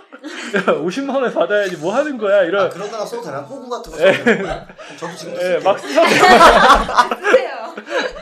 [0.67, 2.43] 50만 원에 받아야지 뭐 하는 거야?
[2.45, 3.41] 이런 아, 그런 거나 써도 되나?
[3.41, 4.67] 호구 같은 거 써도 되는 거야?
[4.99, 5.59] 저도 지금 예.
[5.65, 5.77] 막.
[5.77, 7.09] 아,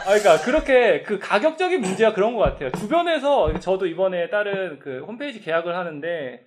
[0.04, 2.70] 그러니까 그렇게 그 가격적인 문제가 그런 것 같아요.
[2.72, 6.44] 주변에서 저도 이번에 다른 그 홈페이지 계약을 하는데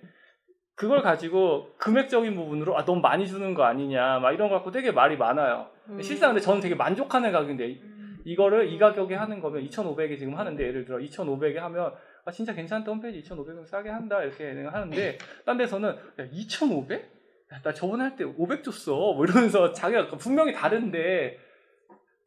[0.74, 4.92] 그걸 가지고 금액적인 부분으로 아 너무 많이 주는 거 아니냐 막 이런 거 갖고 되게
[4.92, 5.68] 말이 많아요.
[5.88, 6.02] 음.
[6.02, 7.78] 실상 근데 저는 되게 만족하는 가격인데
[8.26, 11.92] 이거를 이 가격에 하는 거면 2,500에 지금 하는데 예를 들어 2,500에 하면
[12.24, 17.16] 아 진짜 괜찮다 홈페이지 2,500은 싸게 한다 이렇게 하는데 딴 데서는 야 2,500?
[17.52, 21.38] 야, 나 저번에 할 때 500 줬어 뭐 이러면서 자기가 분명히 다른데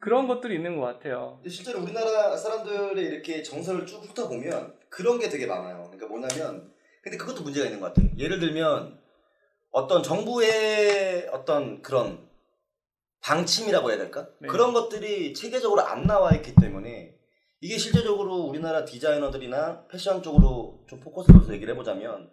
[0.00, 1.40] 그런 것들이 있는 것 같아요.
[1.46, 5.90] 실제로 우리나라 사람들의 이렇게 정서를 쭉 훑어보면 그런 게 되게 많아요.
[5.92, 8.10] 그러니까 뭐냐면 근데 그것도 문제가 있는 것 같아요.
[8.16, 8.98] 예를 들면
[9.70, 12.28] 어떤 정부의 어떤 그런
[13.20, 14.26] 방침이라고 해야 될까?
[14.40, 14.48] 네.
[14.48, 17.14] 그런 것들이 체계적으로 안 나와 있기 때문에
[17.60, 22.30] 이게 실제적으로 우리나라 디자이너들이나 패션 쪽으로 좀 포커스를 둬서 얘기를 해보자면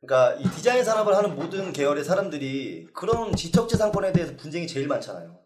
[0.00, 5.39] 그러니까 이 디자인 산업을 하는 모든 계열의 사람들이 그런 지적재산권에 대해서 분쟁이 제일 많잖아요.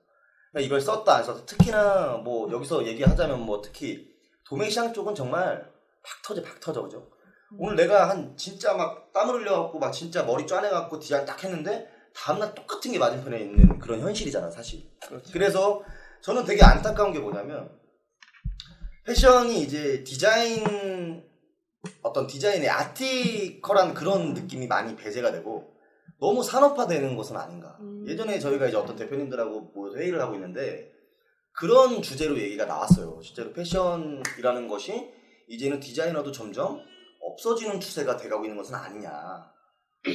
[0.54, 1.44] 그러니까 이걸 썼다 안 썼다.
[1.46, 4.08] 특히나 뭐 여기서 얘기하자면 뭐 특히
[4.46, 5.68] 도매 시장 쪽은 정말
[6.04, 7.10] 팍 터져 팍 터져 그죠?
[7.58, 12.54] 오늘 내가 한 진짜 막 땀을 흘려갖고 막 진짜 머리 쪼아내갖고 디자인 딱 했는데 다음날
[12.54, 14.88] 똑같은 게 맞은편에 있는 그런 현실이잖아 사실.
[15.04, 15.32] 그렇죠.
[15.32, 15.82] 그래서
[16.22, 17.68] 저는 되게 안타까운 게 뭐냐면
[19.06, 21.24] 패션이 이제 디자인
[22.02, 25.73] 어떤 디자인의 아티컬한 그런 느낌이 많이 배제가 되고
[26.20, 27.76] 너무 산업화되는 것은 아닌가.
[27.80, 28.04] 음.
[28.06, 30.92] 예전에 저희가 이제 어떤 대표님들하고 모여서 회의를 하고 있는데
[31.52, 33.20] 그런 주제로 얘기가 나왔어요.
[33.22, 35.12] 실제로 패션이라는 것이
[35.48, 36.80] 이제는 디자이너도 점점
[37.20, 39.52] 없어지는 추세가 돼가고 있는 것은 아니냐.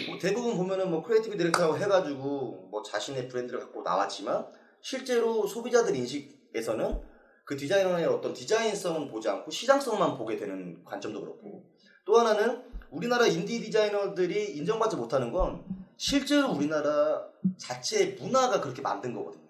[0.07, 4.45] 뭐 대부분 보면은 뭐 creative director라고 해가지고 뭐 자신의 브랜드를 갖고 나왔지만
[4.81, 7.01] 실제로 소비자들 인식에서는
[7.45, 11.65] 그 디자이너의 어떤 디자인성은 보지 않고 시장성만 보게 되는 관점도 그렇고
[12.05, 15.63] 또 하나는 우리나라 인디 디자이너들이 인정받지 못하는 건
[15.99, 19.49] 실제로 우리나라 자체의 문화가 그렇게 만든 거거든요.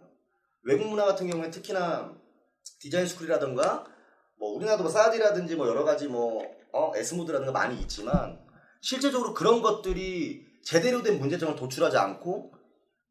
[0.64, 2.12] 외국 문화 같은 경우에 특히나
[2.80, 3.86] 디자인 스쿨이라든가
[4.40, 8.40] 뭐 우리나라도 뭐 사디라든지 뭐 여러 가지 뭐 어, 에스모드라든가 많이 있지만
[8.82, 12.52] 실제적으로 그런 것들이 제대로 된 문제점을 도출하지 않고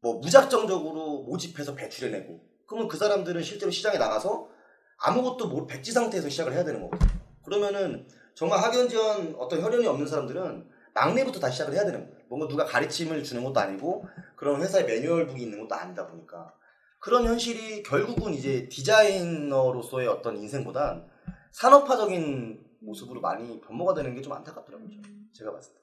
[0.01, 4.49] 뭐 무작정적으로 모집해서 배출해내고 그러면 그 사람들은 실제로 시장에 나가서
[4.97, 7.09] 아무것도 모 백지 상태에서 시작을 해야 되는 거거든요.
[7.45, 12.25] 그러면은 정말 학연 지원 어떤 혈연이 없는 사람들은 막내부터 다시 시작을 해야 되는 거예요.
[12.27, 16.53] 뭔가 누가 가르침을 주는 것도 아니고 그런 회사의 매뉴얼북이 있는 것도 아니다 보니까
[16.99, 21.07] 그런 현실이 결국은 이제 디자이너로서의 어떤 인생보단
[21.51, 24.89] 산업화적인 모습으로 많이 변모가 되는 게 좀 안타깝더라고요.
[24.89, 25.29] 저는.
[25.33, 25.79] 제가 봤을 때.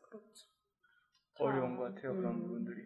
[1.38, 2.40] 어려운 것 같아요 그런 음.
[2.42, 2.82] 부분들이.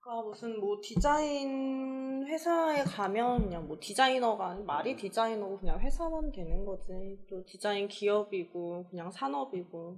[0.00, 6.64] 그러니까 무슨 뭐 디자인 회사에 가면 그냥 뭐 디자이너가 아니 말이 디자이너고 그냥 회사만 되는
[6.66, 6.92] 거지.
[7.30, 9.96] 또 디자인 기업이고 그냥 산업이고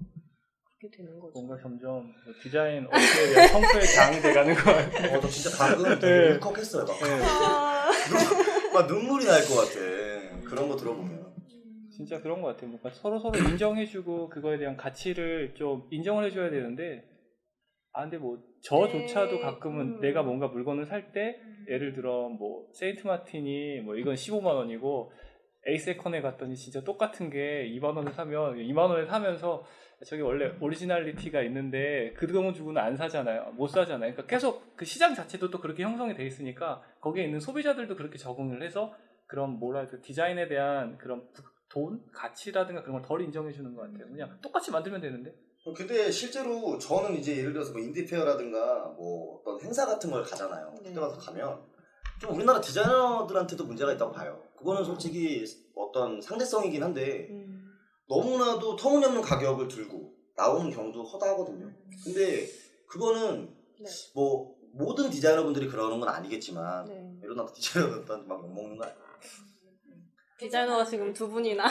[0.87, 1.33] 그렇게 되는 거죠.
[1.35, 5.19] 뭔가 점점 뭐 디자인 업계에 대한 성과에 장돼가는 것 같아요.
[5.19, 6.35] 어, 저 진짜 방금 되게 네.
[6.35, 6.85] 울컥했어요.
[6.85, 6.99] 막.
[7.03, 7.23] 네.
[7.25, 7.91] 아,
[8.75, 10.49] 막 눈물이 날 것 같아.
[10.49, 11.27] 그런 거 들어보면.
[11.97, 12.69] 진짜 그런 것 같아요.
[12.71, 17.03] 뭔가 서로 서로 인정해주고 그거에 대한 가치를 좀 인정을 해줘야 되는데
[17.95, 20.01] 아 근데 뭐 저조차도 네, 가끔은 음.
[20.01, 25.11] 내가 뭔가 물건을 살 때 예를 들어 뭐 세인트 마틴이 뭐 이건 15만 원이고
[25.69, 29.65] 에잇세컨에 갔더니 진짜 똑같은 게 2만 원에 사면 2만 원에 사면서
[30.05, 33.53] 저기 원래 originality가 있는데 그돈 주고는 안 사잖아요.
[33.55, 34.13] 못 사잖아요.
[34.13, 38.63] 그러니까 계속 그 시장 자체도 또 그렇게 형성이 돼 있으니까 거기에 있는 소비자들도 그렇게 적응을
[38.63, 38.93] 해서
[39.27, 43.83] 그런 뭐라 할까 디자인에 대한 그런 부- 돈 가치라든가 그런 걸 덜 인정해 주는 것
[43.83, 44.07] 같아요.
[44.09, 45.35] 그냥 똑같이 만들면 되는데.
[45.77, 50.73] 근데 실제로 저는 이제 예를 들어서 뭐 인디페어라든가 뭐 어떤 행사 같은 걸 가잖아요.
[50.83, 50.91] 네.
[50.91, 51.59] 그때 가서 가면
[52.21, 54.41] 좀 우리나라 디자이너들한테도 문제가 있다고 봐요.
[54.57, 57.56] 그거는 솔직히 어떤 상대성이긴 한데 음.
[58.09, 61.71] 너무나도 터무니없는 가격을 들고 나오는 경우도 허다하거든요.
[62.05, 62.47] 근데
[62.87, 63.91] 그거는 네.
[64.15, 67.13] 뭐 모든 디자이너분들이 그러는 건 아니겠지만 네.
[67.23, 69.07] 이런 나도 디자이너들한테 막 욕먹는 거 아니에요?
[70.39, 71.65] 디자이너가 지금 두 분이나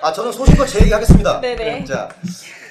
[0.00, 1.38] 아 저는 소신껏 제 얘기 하겠습니다.
[1.40, 1.84] 네네.
[1.84, 2.08] 자,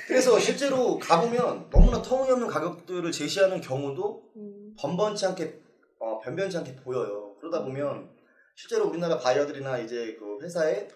[0.08, 4.76] 그래서 실제로 가보면 너무나 터무니없는 가격들을 제시하는 경우도 음.
[4.80, 5.62] 번번치 않게
[6.00, 7.36] 어, 변변치 않게 보여요.
[7.40, 8.10] 그러다 보면
[8.56, 10.88] 실제로 우리나라 바이어들이나 이제 그 회사의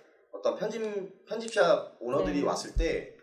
[0.45, 2.45] 어떤 편집 편집샵 오너들이 네.
[2.45, 3.15] 왔을 때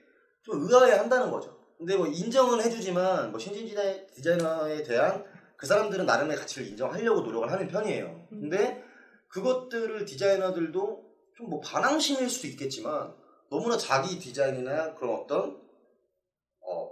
[0.44, 1.56] 좀 의아해 한다는 거죠.
[1.78, 5.24] 근데 뭐 인정은 해주지만 뭐 신진 디자이- 디자이너에 대한
[5.56, 8.26] 그 사람들은 나름의 가치를 인정하려고 노력을 하는 편이에요.
[8.28, 8.82] 근데
[9.28, 13.14] 그것들을 디자이너들도 좀 뭐 반항심일 수도 있겠지만
[13.50, 15.60] 너무나 자기 디자인이나 그런 어떤
[16.60, 16.90] 어,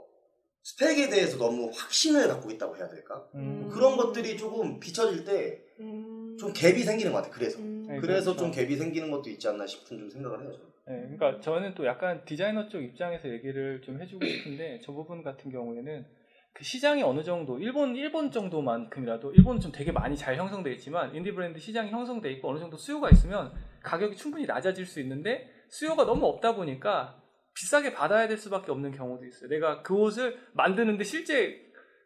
[0.62, 3.26] 스펙에 대해서 너무 확신을 갖고 있다고 해야 될까?
[3.34, 3.68] 음.
[3.72, 6.36] 그런 것들이 조금 비춰질 때좀 음.
[6.52, 7.30] 갭이 생기는 것 같아.
[7.34, 7.79] 그래서 음.
[7.90, 8.52] 네, 그래서 그렇죠.
[8.52, 10.52] 좀 갭이 생기는 것도 있지 않나 싶은 좀 생각을 해요.
[10.52, 10.70] 저는.
[10.86, 15.50] 네, 그러니까 저는 또 약간 디자이너 쪽 입장에서 얘기를 좀 해주고 싶은데 저 부분 같은
[15.50, 16.06] 경우에는
[16.52, 21.32] 그 시장이 어느 정도 일본 일본 정도만큼이라도 일본은 좀 되게 많이 잘 형성돼 있지만 인디
[21.32, 26.26] 브랜드 시장이 형성돼 있고 어느 정도 수요가 있으면 가격이 충분히 낮아질 수 있는데 수요가 너무
[26.26, 27.20] 없다 보니까
[27.54, 29.48] 비싸게 받아야 될 수밖에 없는 경우도 있어요.
[29.48, 31.60] 내가 그 옷을 만드는데 실제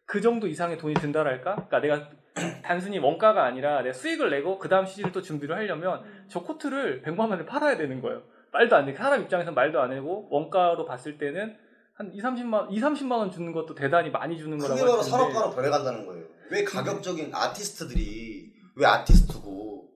[0.06, 1.66] 그 정도 이상의 돈이 든다랄까?
[1.68, 2.10] 그러니까 내가
[2.64, 7.30] 단순히 원가가 아니라 내가 수익을 내고 그 다음 시즌을 또 준비를 하려면 저 코트를 100만
[7.30, 8.22] 원에 팔아야 되는 거예요.
[8.52, 8.94] 말도 안 돼.
[8.94, 11.56] 사람 입장에서 말도 안 되고 원가로 봤을 때는
[11.94, 15.02] 한 2, 30만 2, 30만 원 주는 것도 대단히 많이 주는 거라고 그게 바로.
[15.02, 16.24] 산업화로 변해간다는 거예요.
[16.50, 19.88] 왜 가격적인 아티스트들이 왜 아티스트고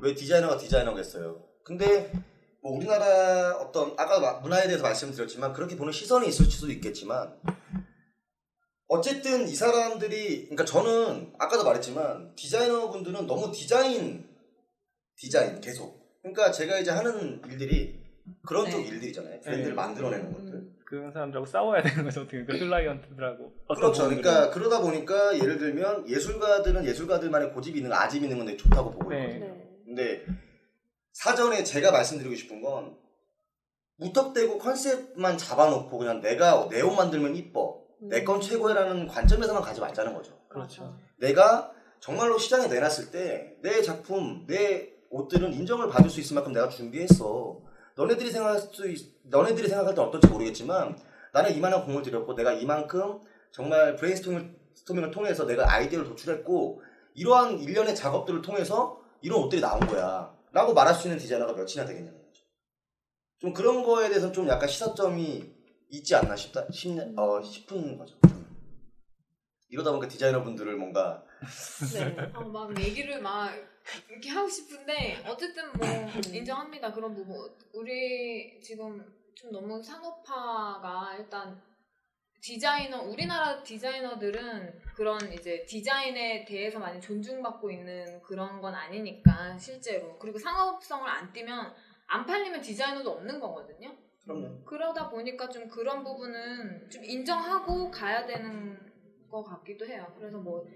[0.00, 1.42] 왜 디자이너가 디자이너겠어요.
[1.64, 2.12] 근데
[2.62, 7.32] 뭐 우리나라 어떤 아까 마- 문화에 대해서 말씀드렸지만 그렇게 보는 시선이 있을 수도 있겠지만
[8.88, 14.28] 어쨌든 이 사람들이 그러니까 저는 아까도 말했지만 디자이너 분들은 너무 디자인
[15.16, 18.00] 디자인 계속 그러니까 제가 이제 하는 일들이
[18.46, 18.70] 그런 네.
[18.70, 19.40] 쪽 일들이잖아요.
[19.40, 19.74] 브랜드를 네.
[19.74, 20.54] 만들어내는 것들.
[20.54, 20.76] 음.
[20.88, 22.20] 그런 사람들하고 싸워야 되는 거죠.
[22.20, 24.04] 어떻게 그 클라이언트들하고 그렇죠.
[24.04, 29.10] 그러니까 그러다 보니까 예를 들면 예술가들은 예술가들만의 고집이 있는 거, 아집이 있는 건데 좋다고 보고
[29.10, 29.24] 네.
[29.24, 29.46] 있거든요.
[29.46, 29.68] 네.
[29.84, 30.24] 근데
[31.12, 32.96] 사전에 제가 말씀드리고 싶은 건
[33.96, 40.38] 무턱대고 컨셉만 잡아놓고 그냥 내가 내 옷 만들면 이뻐 내건 최고야라는 관점에서만 가지 말자는 거죠.
[40.48, 40.96] 그렇죠.
[41.18, 46.68] 내가 정말로 시장에 내놨을 때 내 작품, 내 옷들은 인정을 받을 수 있을 만큼 내가
[46.68, 47.60] 준비했어.
[47.96, 50.98] 너네들이 생각할 수 있, 너네들이 생각할 때 어떨지 모르겠지만
[51.32, 56.82] 나는 이만한 공을 들였고 내가 이만큼 정말 브레인스토밍을 통해서 내가 아이디어를 도출했고
[57.14, 60.34] 이러한 일련의 작업들을 통해서 이런 옷들이 나온 거야.
[60.52, 62.44] 라고 말할 수 있는 디자이너가 몇이나 되겠냐는 거죠.
[63.38, 65.55] 좀 그런 거에 대해서는 좀 약간 시사점이
[65.88, 68.18] 있지 않나 싶다, 싶, 어, 싶은 거죠.
[69.68, 71.24] 이러다 보니까 디자이너 분들을 뭔가
[71.92, 72.30] 네.
[72.34, 73.52] 어, 막 얘기를 막
[74.08, 75.86] 이렇게 하고 싶은데 어쨌든 뭐
[76.32, 77.36] 인정합니다 그런 부분
[77.72, 81.60] 우리 지금 좀 너무 산업화가 일단
[82.40, 90.38] 디자이너 우리나라 디자이너들은 그런 이제 디자인에 대해서 많이 존중받고 있는 그런 건 아니니까 실제로 그리고
[90.38, 91.74] 상업성을 안 띄면
[92.06, 93.96] 안 팔리면 디자이너도 없는 거거든요.
[94.26, 94.64] 그럼요.
[94.64, 98.76] 그러다 보니까 좀 그런 부분은 좀 인정하고 가야 되는
[99.30, 100.06] 것 같기도 해요.
[100.18, 100.66] 그래서 뭐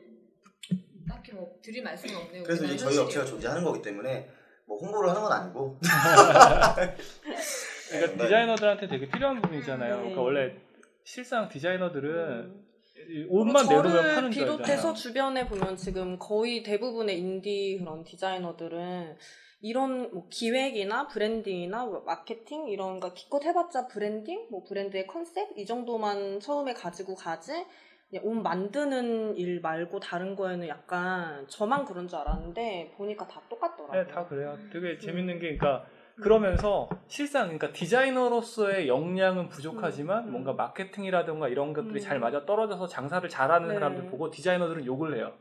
[1.09, 2.45] 딱히 뭐 드릴 말씀은 없네요.
[2.45, 2.99] 그래서 이제 저희.
[2.99, 4.31] 업체가 존재하는 거기 때문에
[4.67, 5.79] 뭐 홍보를 하는 건 아니고
[7.91, 8.23] 그러니까 네.
[8.25, 9.95] 디자이너들한테 되게 필요한 부분이잖아요.
[9.95, 10.01] 네.
[10.01, 10.55] 그러니까 원래
[11.03, 12.67] 실상 디자이너들은 음.
[13.09, 14.95] 이 옷만 잘 내놓으면 파는 줄 비롯해서.
[14.95, 19.17] 주변에 보면 지금 거의 대부분의 인디 그런 디자이너들은
[19.63, 25.67] 이런 뭐 기획이나 branding이나 뭐 마케팅 이런 거 기껏 해봤자 브랜딩, 뭐 브랜드의 컨셉 이
[25.67, 27.53] 정도만 처음에 가지고 가지
[28.23, 34.03] 옷 만드는 일 말고 다른 거에는 약간 저만 그런 줄 알았는데 보니까 다 똑같더라고요.
[34.03, 34.59] 네, 다 그래요.
[34.73, 34.99] 되게 음.
[34.99, 35.87] 재밌는 게, 그러니까
[36.21, 40.33] 그러면서 실상 그러니까 디자이너로서의 역량은 부족하지만 음.
[40.33, 42.01] 뭔가 마케팅이라든가 이런 것들이 음.
[42.01, 43.75] 잘 맞아 떨어져서 장사를 잘하는 네.
[43.75, 45.33] 사람들 보고 디자이너들은 욕을 해요.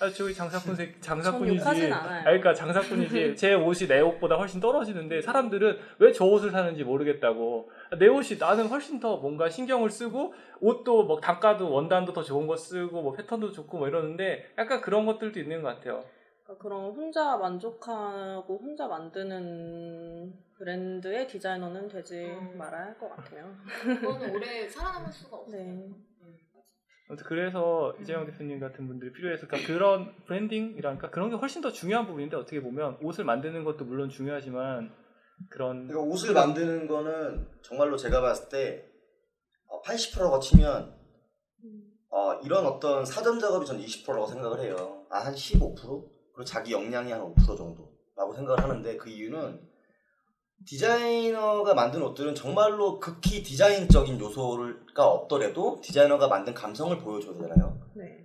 [0.00, 1.92] 아, 저기 장사꾼 새 장사꾼이지.
[1.92, 3.34] 아, 그러니까 장사꾼이지.
[3.36, 7.70] 제 옷이 내 옷보다 훨씬 떨어지는데 사람들은 왜 저 옷을 사는지 모르겠다고.
[7.98, 12.56] 내 옷이 나는 훨씬 더 뭔가 신경을 쓰고 옷도 뭐 단가도 원단도 더 좋은 거
[12.56, 16.04] 쓰고 뭐 패턴도 좋고 뭐 이러는데 약간 그런 것들도 있는 것 같아요.
[16.44, 22.56] 그러니까 그런 혼자 만족하고 혼자 만드는 브랜드의 디자이너는 되지 음.
[22.56, 23.52] 말아야 할 것 같아요.
[24.00, 25.60] 그거는 오래 살아남을 수가 없어요.
[25.60, 25.88] 네.
[27.10, 32.06] 음, 그래서 이재영 대표님 같은 분들이 필요해서 그러니까 그런 브랜딩이라니까 그런 게 훨씬 더 중요한
[32.06, 34.92] 부분인데 어떻게 보면 옷을 만드는 것도 물론 중요하지만
[35.50, 38.84] 그런 그러니까 옷을 만드는 거는 정말로 제가 봤을 때
[39.84, 40.98] 80%라고 치면
[42.10, 45.06] 어, 이런 어떤 사전 작업이 전 20%라고 생각을 해요.
[45.10, 45.76] 아, 한 15%?
[46.34, 49.67] 그리고 자기 역량이 한 5% 정도라고 생각을 하는데 그 이유는
[50.66, 57.80] 디자이너가 만든 옷들은 정말로 극히 디자인적인 요소가 없더라도 디자이너가 만든 감성을 보여줘야 되잖아요.
[57.94, 58.24] 네.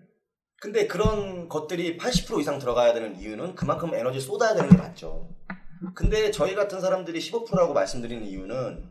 [0.59, 5.29] 근데 그런 것들이 80% 이상 들어가야 되는 이유는 그만큼 에너지 쏟아야 되는 게 맞죠.
[5.93, 8.89] 근데 저희 같은 사람들이 15%라고 말씀드리는 이유는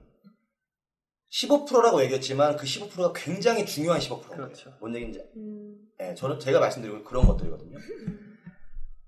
[1.31, 4.37] 15%라고 얘기했지만 그 15%가 굉장히 중요한 15%예요.
[4.37, 4.71] 그렇죠.
[4.81, 5.79] 뭔 얘기인지 음.
[6.01, 7.79] 예, 저는 제가 말씀드리고 그런 것들이거든요.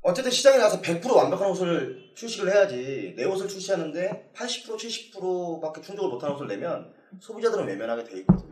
[0.07, 6.35] 어쨌든 시장에 나가서 100% 완벽한 옷을 출시를 해야지 내 옷을 출시하는데 80% 70%밖에 충족을 못하는
[6.35, 8.51] 옷을 내면 소비자들은 외면하게 돼 있거든요.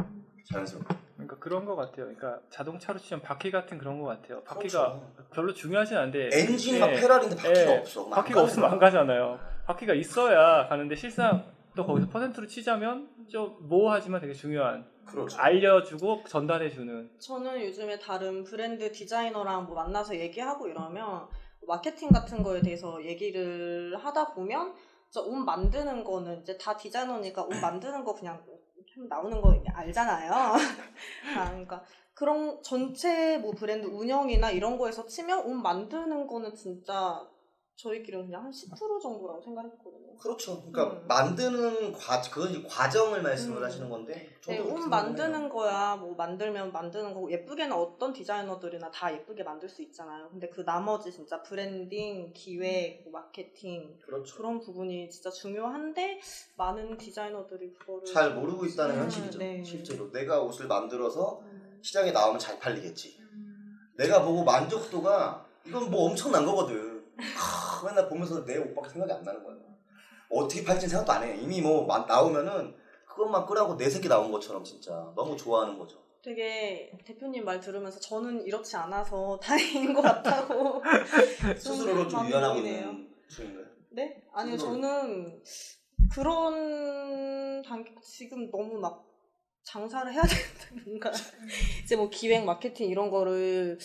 [0.50, 0.96] 자연스럽게.
[1.16, 2.06] 그러니까 그런 것 같아요.
[2.06, 4.42] 그러니까 자동차로 치면 바퀴 같은 그런 것 같아요.
[4.44, 5.30] 바퀴가 그렇죠.
[5.34, 8.08] 별로 중요하진 않은데 엔진이 예, 막 페라리인데 바퀴가 예, 없어.
[8.08, 9.38] 막 바퀴가 안 없으면 안 가잖아요.
[9.66, 11.44] 바퀴가 있어야 가는데 실상
[11.76, 15.38] 또 거기서 퍼센트로 치자면 좀 모호하지만 되게 중요한 그렇죠.
[15.38, 21.28] 알려주고 전달해주는 저는 요즘에 다른 브랜드 디자이너랑 뭐 만나서 얘기하고 이러면
[21.66, 24.74] 마케팅 같은 거에 대해서 얘기를 하다 보면
[25.20, 28.42] 옷 만드는 거는 이제 다 디자이너니까 옷 만드는 거 그냥
[28.86, 30.32] 좀 나오는 거 알잖아요.
[31.36, 31.82] 아, 그러니까
[32.14, 37.26] 그런 전체 뭐 브랜드 운영이나 이런 거에서 치면 옷 만드는 거는 진짜
[37.76, 40.16] 저희끼리는 그냥 한 10% 정도라고 생각했거든요.
[40.18, 40.62] 그렇죠.
[40.70, 41.06] 그러니까 음.
[41.08, 43.64] 만드는 과 그건 이제 과정을 말씀을 음.
[43.64, 45.48] 하시는 건데 네, 옷 만드는.
[45.48, 50.28] 거야 뭐 만들면 만드는 거고 예쁘게는 어떤 디자이너들이나 다 예쁘게 만들 수 있잖아요.
[50.30, 54.36] 근데 그 나머지 진짜 브랜딩, 기획, 뭐 마케팅 그렇죠.
[54.36, 56.20] 그런 부분이 진짜 중요한데
[56.56, 59.38] 많은 디자이너들이 그거를 잘 모르고 있다는 음, 현실이죠.
[59.38, 59.62] 네.
[59.64, 61.80] 실제로 내가 옷을 만들어서 음.
[61.82, 63.20] 시장에 나오면 잘 팔리겠지.
[63.96, 66.91] 내가 보고 만족도가 이건 뭐 엄청난 거거든.
[67.36, 69.56] 하, 맨날 보면서 내 옷밖에 생각이 안 나는 거야.
[70.30, 71.36] 어떻게 팔지 생각도 안 해.
[71.36, 72.74] 이미 뭐 마- 나오면은
[73.06, 76.02] 그것만 끄라고 내 새끼 나온 것처럼 진짜 너무 좋아하는 거죠.
[76.22, 80.82] 되게 대표님 말 들으면서 저는 이렇지 않아서 다행인 것 같다고
[81.58, 82.54] 스스로를 좀 보이네요.
[82.56, 83.66] 있는 중인가요?
[83.90, 84.22] 네?
[84.32, 84.72] 아니요, 스스로.
[84.80, 85.42] 저는
[86.10, 89.04] 그런 단계, 지금 너무 막
[89.64, 91.10] 장사를 해야 되는데, 뭔가,
[91.84, 93.78] 이제 뭐 기획, 마케팅 이런 거를,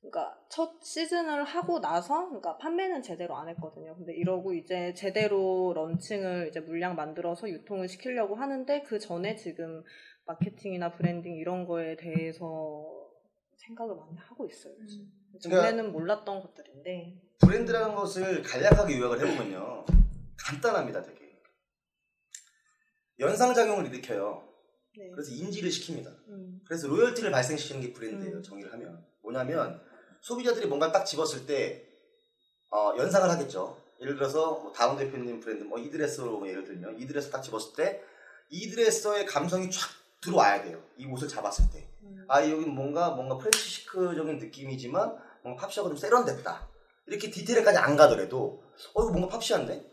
[0.00, 3.94] 그러니까 첫 시즌을 하고 나서, 그러니까 판매는 제대로 안 했거든요.
[3.96, 9.82] 근데 이러고 이제 제대로 launching을 이제 물량 만들어서 유통을 시키려고 하는데, 그 전에 지금
[10.26, 12.86] 마케팅이나 브랜딩 이런 거에 대해서
[13.56, 14.74] 생각을 많이 하고 있어요.
[15.38, 19.84] 그러니까- 전에는 몰랐던 것들인데, 브랜드라는 것을 간략하게 요약을 해보면요.
[20.38, 21.20] 간단합니다, 되게.
[23.18, 24.48] 연상작용을 일으켜요.
[24.96, 25.10] 네.
[25.10, 26.06] 그래서 인지를 시킵니다.
[26.28, 26.60] 음.
[26.66, 28.36] 그래서 loyalty를 발생시키는 게 브랜드예요.
[28.38, 28.42] 음.
[28.42, 29.80] 정의를 하면 뭐냐면
[30.20, 31.86] 소비자들이 뭔가 딱 집었을 때
[32.70, 33.76] 어, 연상을 하겠죠.
[34.00, 38.02] 예를 들어서 뭐 다운 대표님 브랜드 뭐 이드레스로 뭐 예를 들면 이드레스 딱 집었을 때
[38.48, 39.88] 이드레서의 감성이 쫙
[40.22, 40.82] 들어와야 돼요.
[40.96, 41.88] 이 옷을 잡았을 때.
[42.02, 42.24] 음.
[42.28, 46.68] 아 여기 뭔가 뭔가 French chic적인 느낌이지만 뭔가 팝시하고 좀 세련됐다.
[47.06, 48.62] 이렇게 디테일까지 안 가더라도
[48.94, 49.84] 어 이거 뭔가 팝시한데?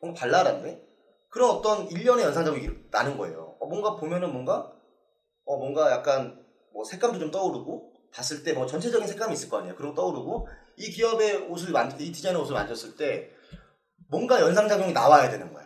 [0.00, 0.82] 뭔가 발랄한데?
[1.28, 3.56] 그런 어떤 일련의 연상적이 나는 거예요.
[3.60, 4.72] 어, 뭔가 보면은 뭔가
[5.44, 9.74] 어 뭔가 약간 뭐 색감도 좀 떠오르고 봤을 때 뭐 전체적인 색감이 있을 거 아니에요.
[9.74, 13.30] 그런 거 떠오르고 이 기업의 옷을 만, 이 디자이너 옷을 만졌을 때
[14.08, 15.64] 뭔가 연상작용이 나와야 되는 거야.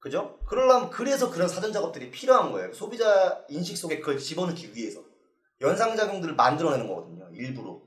[0.00, 0.38] 그죠?
[0.46, 2.72] 그러려면 그래서 그런 사전 작업들이 필요한 거예요.
[2.74, 5.02] 소비자 인식 속에 그걸 집어넣기 위해서
[5.60, 7.30] 연상작용들을 만들어내는 거거든요.
[7.32, 7.80] 일부러.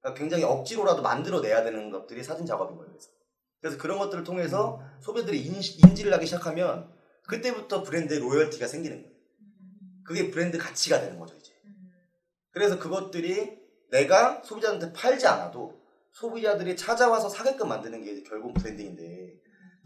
[0.00, 2.90] 그러니까 굉장히 억지로라도 만들어내야 되는 것들이 사전 작업인 거예요.
[2.90, 3.10] 그래서.
[3.60, 6.92] 그래서 그런 것들을 통해서 소비자들이 인시, 인지 를 하기 시작하면
[7.26, 9.16] 그때부터 브랜드의 로열티가 생기는 거예요.
[10.04, 11.41] 그게 브랜드 가치가 되는 거죠.
[12.52, 13.58] 그래서 그것들이
[13.90, 15.80] 내가 소비자한테 팔지 않아도
[16.12, 19.34] 소비자들이 찾아와서 사게끔 만드는 게 결국 브랜딩인데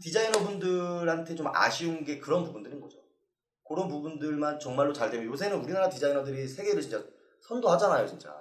[0.01, 2.97] 디자이너분들한테 좀 아쉬운 게 그런 부분들인 거죠.
[3.67, 7.03] 그런 부분들만 정말로 잘 되면 요새는 우리나라 디자이너들이 세계를 진짜
[7.41, 8.33] 선도하잖아요, 진짜.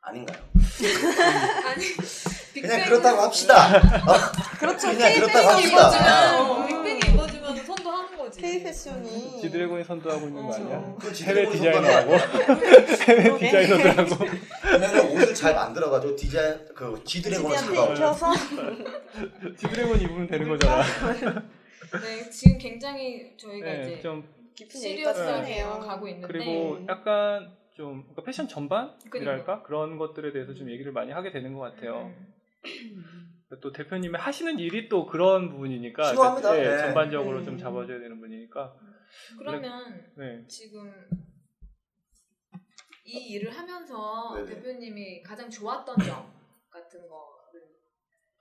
[0.00, 0.42] 아닌가요?
[1.66, 1.84] 아니
[2.60, 3.80] 그냥 그렇다고 합시다.
[4.58, 4.88] 그렇죠.
[4.88, 6.75] 그냥 그렇다고 합시다.
[8.26, 8.40] 거지.
[8.40, 10.76] K 패션이 지드래곤이 선도하고 있는 거 아니야?
[10.76, 10.98] 어.
[11.00, 12.12] 그 해외 디자이너하고
[13.08, 13.38] 해외.
[13.38, 14.24] 디자이너들하고
[14.72, 18.32] 왜냐면 옷을 잘 만들어가지고 디자인 그 지드래곤을 입혀서
[19.56, 20.82] 지드래곤 입으면 되는 거잖아.
[22.02, 25.80] 네 지금 굉장히 저희가 네, 이제 좀 깊은 얘기까지 시리어스하게 하네요.
[25.86, 26.86] 가고 있는데 그리고 네.
[26.88, 29.62] 약간 좀 그러니까 패션 전반이랄까 그러니까.
[29.62, 32.10] 그런 것들에 대해서 좀 얘기를 많이 하게 되는 것 같아요.
[33.52, 33.60] 음.
[33.60, 36.50] 또 대표님이 하시는 일이 또 그런 부분이니까 필요합니다.
[36.50, 36.82] 그러니까, 예, 네.
[36.82, 37.44] 전반적으로 음.
[37.44, 38.76] 좀 잡아줘야 되는 분이니까
[39.38, 40.44] 그러면 네.
[40.48, 40.92] 지금
[43.04, 44.46] 이 일을 하면서 네네.
[44.54, 46.32] 대표님이 가장 좋았던 점
[46.70, 47.68] 같은 거를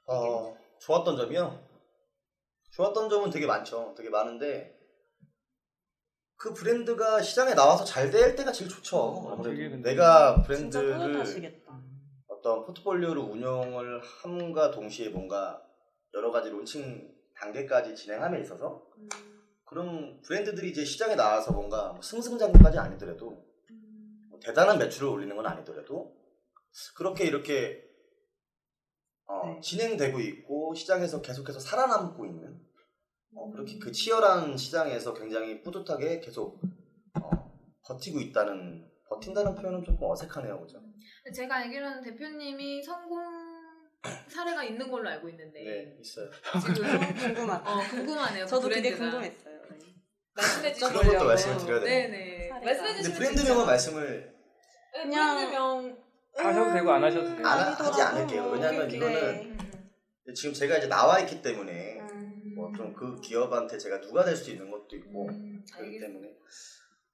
[0.08, 1.64] 어, 좋았던 점이요?
[2.72, 3.94] 좋았던 점은 되게 많죠.
[3.96, 4.76] 되게 많은데
[6.36, 9.30] 그 브랜드가 시장에 나와서 잘 될 때가 제일 좋죠.
[9.32, 11.85] 아무래도 되게 근데 내가 브랜드를 뿌듯하시겠다.
[12.46, 15.60] 어떤 포트폴리오를 운영을 함과 동시에 뭔가
[16.14, 18.86] 여러 가지 론칭 단계까지 진행함에 있어서
[19.66, 23.44] 그런 브랜드들이 이제 시장에 나와서 뭔가 뭐 승승장구까지 아니더라도
[24.30, 26.16] 뭐 대단한 매출을 올리는 건 아니더라도
[26.96, 27.84] 그렇게 이렇게
[29.26, 29.60] 어, 네.
[29.62, 32.62] 진행되고 있고 시장에서 계속해서 살아남고 있는
[33.34, 36.62] 어, 그렇게 그 치열한 시장에서 굉장히 뿌듯하게 계속
[37.20, 37.52] 어,
[37.88, 40.82] 버티고 있다는 버틴다는 표현은 조금 어색하네요, 그죠?
[41.34, 43.20] 제가 알기로는 대표님이 성공
[44.28, 46.30] 사례가 있는 걸로 알고 있는데 네, 있어요.
[46.76, 46.86] 지금
[47.36, 47.72] 궁금하다.
[47.74, 48.46] 어, 궁금하네요.
[48.46, 49.22] 그 저도 되게 브랜드가.
[49.22, 49.62] 궁금했어요.
[49.70, 49.78] 네.
[50.36, 52.10] 말씀해 그런 주시면 것도 말씀을 드려야 돼요.
[52.10, 52.50] 네네.
[52.64, 54.34] 말씀해 주시면 브랜드명은 말씀을
[54.94, 56.06] 네, 그냥- 브랜드명
[56.38, 57.48] 하셔도 되고 안 하셔도 돼요.
[57.48, 58.44] 안 하- 하지 않을게요.
[58.44, 58.98] 뭐 왜냐하면 이렇게.
[58.98, 59.58] 이거는
[60.28, 62.54] 음, 지금 제가 이제 나와 있기 때문에 음.
[62.56, 66.00] 뭐좀그 기업한테 제가 누가 될수 있는 것도 있고 음, 그렇기.
[66.00, 66.30] 때문에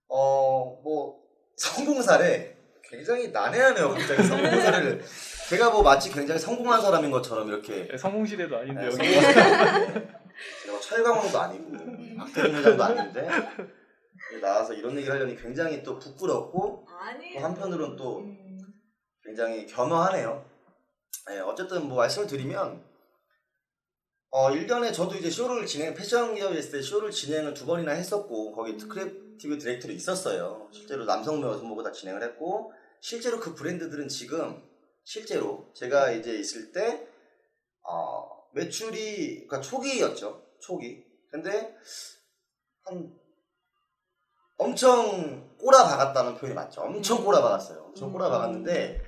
[0.07, 1.20] 어뭐
[1.61, 3.93] 성공 사례 굉장히 난해하네요.
[3.93, 5.03] 굉장히 성공 사례를
[5.47, 8.97] 제가 뭐 마치 굉장히 성공한 사람인 것처럼 이렇게 네, 성공시대도 아닌데 네, 여기.
[8.97, 13.29] 제가 뭐 철강왕도 아니고 박태준 회장도 아닌데
[14.41, 17.35] 나와서 이런 얘기를 하려니 굉장히 또 부끄럽고 아니.
[17.35, 18.57] 또 한편으로는 또 음,
[19.23, 20.43] 굉장히 겸허하네요.
[21.27, 22.83] 네, 어쨌든 뭐 말씀을 드리면
[24.31, 28.53] 어 1년에 저도 이제 쇼를 진행 패션 기업에 있을 때 쇼를 진행을 두 번이나 했었고
[28.53, 30.69] 거기 creative director로 있었어요.
[30.71, 34.63] 실제로 남성복 여성복이고 다 진행을 했고 실제로 그 브랜드들은 지금
[35.03, 37.07] 실제로 제가 이제 있을 때
[37.81, 40.43] 어, 매출이 그러니까 초기였죠.
[40.59, 41.03] 초기.
[41.31, 41.75] 근데
[42.83, 43.13] 한
[44.57, 46.81] 엄청 꼬라박았다는 표현이 맞죠.
[46.81, 47.85] 엄청 꼬라박았어요.
[47.85, 49.01] 엄청 꼬라박았는데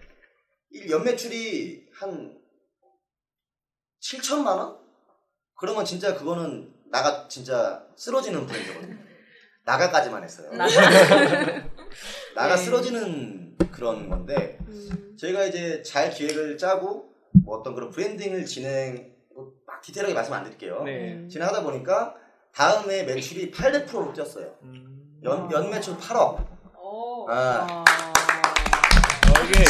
[0.72, 2.42] 이 연매출이 한
[4.02, 4.80] 7천만 원?
[5.56, 9.03] 그러면 진짜 그거는 나가 진짜 쓰러지는 브랜드거든요.
[9.66, 10.50] 나가까지만 했어요.
[12.36, 12.58] 나가 네.
[12.58, 15.16] 쓰러지는 그런 건데 음.
[15.18, 17.10] 저희가 이제 잘 기획을 짜고
[17.46, 20.84] 뭐 어떤 그런 브랜딩을 진행 뭐 막 디테일하게 말씀 안 드릴게요.
[20.84, 21.28] 네.
[21.30, 22.16] 진행하다 보니까
[22.54, 24.54] 다음에 매출이 800%로 뛰었어요.
[24.64, 25.20] 음.
[25.24, 26.46] 연, 연 매출 8억.
[26.76, 27.26] 어.
[27.30, 27.84] 아, 아.
[27.84, 29.64] 어, 이게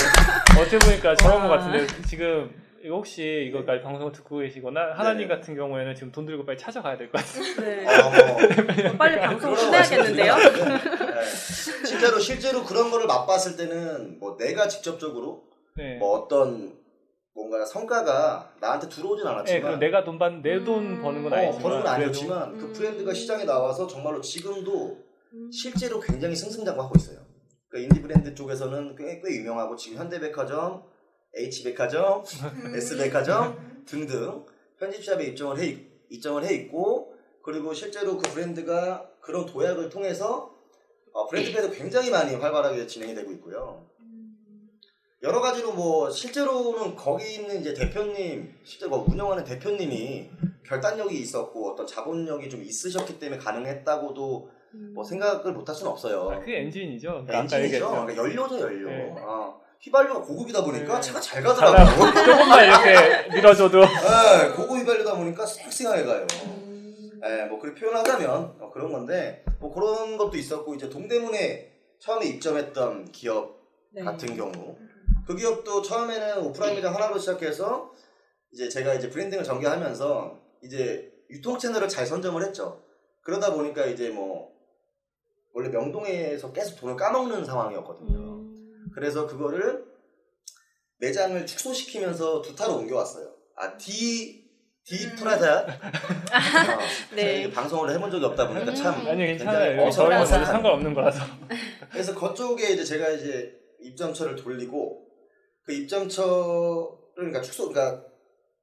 [0.60, 1.58] 어떻게 보니까 저런 것 와.
[1.58, 2.52] 같은데 지금
[2.90, 5.40] 혹시 이거까지 방송을 듣고 계시거나 하나님 네네.
[5.40, 7.44] 같은 경우에는 지금 돈 들고 빨리 찾아가야 될 것 같아요.
[7.64, 7.86] 네.
[7.88, 8.10] 어,
[8.90, 10.36] 뭐, 빨리 방송 끝내야겠는데요?
[10.36, 11.26] 네.
[11.86, 15.44] 실제로 실제로 그런 거를 맛봤을 때는 뭐 내가 직접적으로
[15.78, 15.98] 네.
[15.98, 16.74] 뭐 어떤
[17.34, 21.02] 뭔가 성과가 나한테 들어오진 네, 않았지만 내가 돈 받는 내돈 음.
[21.02, 22.74] 버는 건 어, 아니지만 버는 건 그래도 아니었지만 그 음.
[22.74, 24.98] 브랜드가 시장에 나와서 정말로 지금도
[25.34, 25.52] 음.
[25.52, 27.20] 실제로 굉장히 승승장구하고 있어요.
[27.70, 30.84] 그러니까 인디 브랜드 쪽에서는 꽤, 꽤 유명하고 지금 현대백화점,
[31.36, 32.24] H백화점,
[32.76, 34.46] S백화점 등등
[34.80, 40.54] 편집샵에 입점을 해 있- 입점을 해 있고 그리고 실제로 그 브랜드가 그런 도약을 통해서
[41.12, 43.86] 어, 브랜드배도 굉장히 많이 활발하게 진행이 되고 있고요.
[45.22, 50.30] 여러 가지로 뭐 실제로는 거기 있는 이제 대표님 실제 뭐 운영하는 대표님이
[50.66, 54.50] 결단력이 있었고 어떤 자본력이 좀 있으셨기 때문에 가능했다고도
[54.94, 56.30] 뭐 생각을 못 할 수는 없어요.
[56.30, 57.26] 아, 그게 엔진이죠.
[57.26, 57.90] 그러니까 엔진이죠.
[57.90, 58.90] 그러니까 연료죠 연료.
[58.90, 59.16] 네.
[59.20, 61.02] 어, 휘발유가 고급이다 보니까 네.
[61.02, 62.14] 차가 잘 가더라고요.
[62.14, 66.26] 조금만 이렇게 밀어줘도 네, 고급 휘발유다 보니까 쌩쌩하게 가요.
[66.46, 67.20] 음.
[67.22, 73.12] 네, 뭐 그렇게 표현하자면 어, 그런 건데 뭐 그런 것도 있었고 이제 동대문에 처음에 입점했던
[73.12, 73.60] 기업
[73.92, 74.04] 네.
[74.04, 74.78] 같은 경우
[75.28, 77.92] 그 기업도 처음에는 오프라인 매장 하나로 시작해서
[78.54, 82.82] 이제 제가 이제 브랜딩을 전개하면서 이제 유통 채널을 잘 선점을 했죠.
[83.22, 84.54] 그러다 보니까 이제 뭐
[85.54, 88.23] 원래 명동에서 계속 돈을 까먹는 상황이었거든요.
[88.94, 88.96] 음.
[88.96, 89.86] 그래서 그거를
[91.00, 93.34] 매장을 축소시키면서 두 타로 옮겨왔어요.
[93.56, 94.44] 아 D
[94.86, 95.16] D 음.
[95.16, 95.62] 프라자야?
[97.12, 97.50] 어, 네.
[97.50, 99.08] 방송을 해본 적이 없다 보니까 참 음.
[99.08, 99.92] 아니 굉장히 괜찮아요.
[99.92, 101.24] 저희는 전혀 상관없는 거라서.
[101.92, 105.06] 그래서 그쪽에 이제 제가 이제 입점처를 돌리고
[105.66, 108.06] 그 입점처를 그러니까 축소 그러니까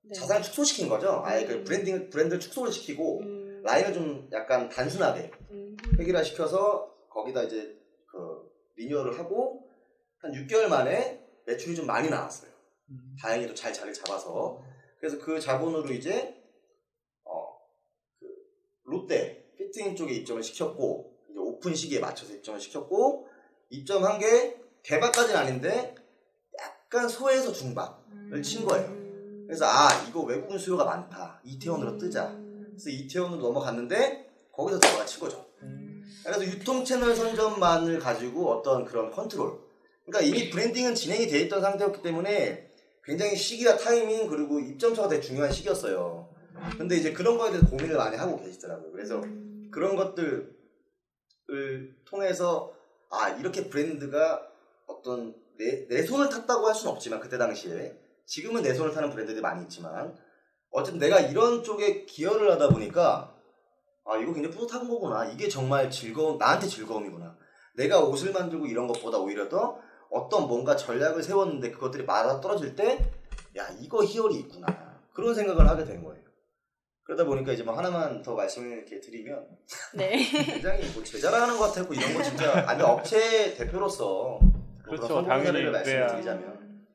[0.03, 0.13] 네.
[0.15, 1.23] 자산을 축소시킨 거죠.
[1.25, 1.65] 아예 그 음.
[1.65, 3.63] 브랜딩 브랜드를 축소를 시키고 음.
[3.65, 5.77] 라인을 좀 약간 단순하게 음.
[5.99, 7.77] 획일화 시켜서 거기다 이제
[8.11, 9.70] 그 renewal을 하고
[10.21, 12.51] 한 6개월 만에 매출이 좀 많이 나왔어요.
[13.21, 14.63] 다행히도 잘 자리 잡아서
[14.99, 16.37] 그래서 그 자본으로 이제
[17.25, 17.57] 어
[18.19, 18.27] 그
[18.85, 23.29] 롯데 피트인 쪽에 입점을 시켰고 이제 오픈 시기에 맞춰서 입점을 시켰고
[23.71, 25.95] 입점한 게 대박까지는 아닌데
[26.59, 28.89] 약간 소에서 중박을 친 거예요.
[28.89, 29.45] 음.
[29.47, 32.29] 그래서 아 이거 외국인 수요가 많다 이태원으로 뜨자.
[32.29, 32.67] 음.
[32.71, 35.47] 그래서 이태원으로 넘어갔는데 거기서 들어가 친 거죠.
[36.25, 39.70] 그래서 유통 채널 선점만을 가지고 어떤 그런 컨트롤.
[40.11, 42.69] 그러니까 이미 branding은 진행이 돼 있던 상태였기 때문에
[43.05, 46.29] 굉장히 시기와 타이밍 그리고 입점처가 되게 중요한 시기였어요.
[46.77, 48.93] 근데 이제 그런 거에 대해서 고민을 많이 하고 계시더라고요.
[48.93, 49.71] 그래서 음.
[49.73, 50.51] 그런 것들을
[52.05, 52.75] 통해서
[53.09, 54.47] 아 이렇게 브랜드가
[54.87, 57.97] 어떤 내, 내 손을 탔다고 할 수는 없지만 그때 당시에
[58.27, 60.17] 지금은 내 손을 타는 브랜드들이 많이 있지만
[60.71, 63.35] 어쨌든 내가 이런 쪽에 기여를 하다 보니까
[64.05, 67.37] 아 이거 굉장히 뿌듯한 거구나 이게 정말 즐거움 나한테 즐거움이구나
[67.77, 69.81] 내가 옷을 만들고 이런 것보다 오히려 더
[70.11, 72.99] 어떤 뭔가 전략을 세웠는데 그것들이 맞아 떨어질 때
[73.57, 76.23] 야 이거 희열이 있구나 그런 생각을 하게 된 거예요
[77.03, 79.45] 그러다 보니까 이제 뭐 하나만 더 말씀을 이렇게 드리면
[79.95, 80.17] 네.
[80.47, 84.39] 굉장히 뭐 제자랑하는 것 같았고 이런 거 진짜 아니 업체 대표로서
[84.85, 86.07] 그렇죠, 당연히 말씀을.
[86.07, 86.87] 드리자면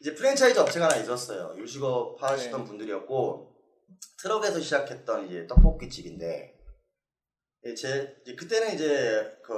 [0.00, 1.54] 이제 프랜차이즈 업체가 하나 있었어요.
[1.58, 2.66] 요식업 하시던 네.
[2.66, 3.54] 분들이었고
[4.22, 6.58] 트럭에서 시작했던 이제 떡볶이 집인데
[7.64, 9.52] 예, 제 이제 그때는 이제 그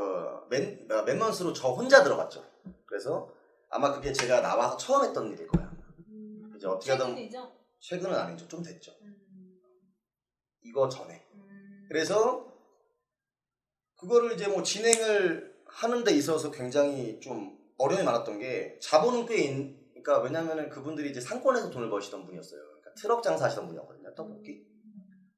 [0.51, 2.45] 맨 맨먼스로 저 혼자 들어갔죠.
[2.87, 3.33] 그래서
[3.69, 5.73] 아마 그게 제가 나와서 처음 했던 일일 거야.
[6.57, 7.53] 이제 어떻게 하든 최근이죠?
[7.81, 8.49] 최근은 아니죠.
[8.49, 8.93] 좀 됐죠.
[9.03, 9.61] 음.
[10.63, 11.27] 이거 전에.
[11.35, 11.87] 음.
[11.89, 12.47] 그래서
[13.97, 19.85] 그거를 이제 뭐 진행을 하는 데 있어서 굉장히 좀 어려움이 많았던 게 자본은 꽤 있,
[19.91, 22.61] 그러니까 왜냐면은 그분들이 이제 상권에서 돈을 버시던 분이었어요.
[22.61, 24.15] 그러니까 트럭 장사하시던 분이었거든요.
[24.15, 24.65] 떡볶이.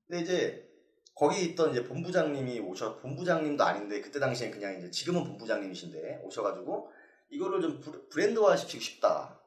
[0.07, 0.69] 근데 이제
[1.15, 6.91] 거기 있던 이제 본부장님이 오셔 본부장님도 아닌데 그때 당시엔 그냥 이제 지금은 본부장님이신데 오셔가지고
[7.31, 9.41] 이거를 좀 브- 브랜드화 시키고 싶다.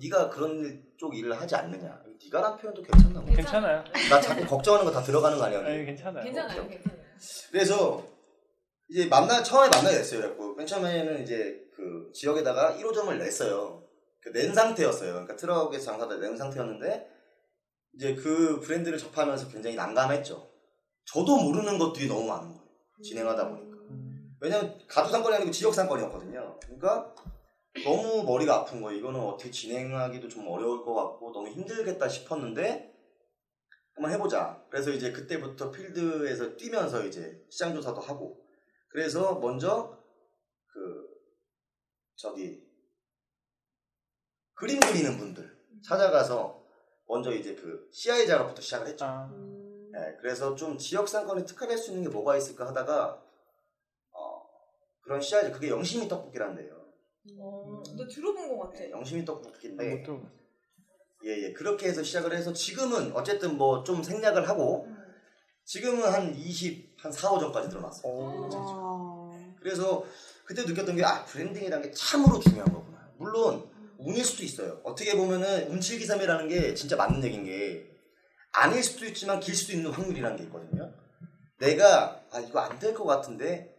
[0.00, 2.02] 네가 그런 일- 쪽 일을 하지 않느냐.
[2.22, 3.20] 네가란 표현도 괜찮나?
[3.20, 3.34] 뭐.
[3.34, 3.84] 괜찮아요.
[4.10, 5.60] 나 자꾸 걱정하는 거 다 들어가는 거 아니야?
[5.64, 6.24] 아니 괜찮아요.
[6.24, 7.02] 괜찮아요, 괜찮아요.
[7.50, 8.06] 그래서
[8.88, 10.20] 이제 만나 처음에 만나게 됐어요.
[10.20, 13.82] 그래갖고 맨 처음에는 이제 그 지역에다가 1호점을 냈어요.
[14.20, 15.12] 그낸 상태였어요.
[15.12, 17.08] 그러니까 트럭에서 장사다 낸 상태였는데
[17.94, 20.48] 이제 그 브랜드를 접하면서 굉장히 난감했죠.
[21.06, 22.62] 저도 모르는 것들이 너무 많은 거예요.
[23.02, 23.71] 진행하다 보니까.
[24.42, 26.58] 왜냐면 가두 상권이 아니고 지역 상권이었거든요.
[26.64, 27.14] 그러니까
[27.84, 28.98] 너무 머리가 아픈 거예요.
[28.98, 32.92] 이거는 어떻게 진행하기도 좀 어려울 것 같고 너무 힘들겠다 싶었는데
[33.94, 34.66] 한번 해보자.
[34.68, 38.44] 그래서 이제 그때부터 필드에서 뛰면서 이제 시장 조사도 하고
[38.88, 39.96] 그래서 먼저
[40.66, 41.06] 그
[42.16, 42.66] 저기
[44.54, 46.66] 그림 그리는 분들 찾아가서
[47.06, 49.04] 먼저 이제 그 CI 작업부터 시작을 했죠.
[49.04, 49.30] 아,
[49.92, 53.31] 네, 그래서 좀 지역 상권에 특화될 수 있는 게 뭐가 있을까 하다가 어,
[55.02, 56.82] 그런 CI 그게 영심이 떡볶이라는 데요.
[57.38, 58.80] 어, 너 들어본 것 같아.
[58.80, 60.30] 네, 영심이 떡볶이인데 못 들어봤어.
[61.24, 61.52] 예, 예.
[61.52, 64.96] 그렇게 해서 시작을 해서 지금은 어쨌든 뭐 좀 생략을 하고 음.
[65.64, 68.12] 지금은 한 20, 한 4, 5점까지 늘어났어요.
[68.12, 69.32] 와.
[69.60, 70.04] 그래서
[70.44, 73.08] 그때 느꼈던 게 아, branding이라는 게 참으로 중요한 거구나.
[73.18, 74.80] 물론 운일 수도 있어요.
[74.82, 77.88] 어떻게 보면은 운칠기삼이라는 게 진짜 맞는 얘기인 게
[78.52, 80.92] 아닐 수도 있지만 길 수도 있는 확률이라는 게 있거든요.
[81.60, 83.71] 내가 아 이거 안 될 것 같은데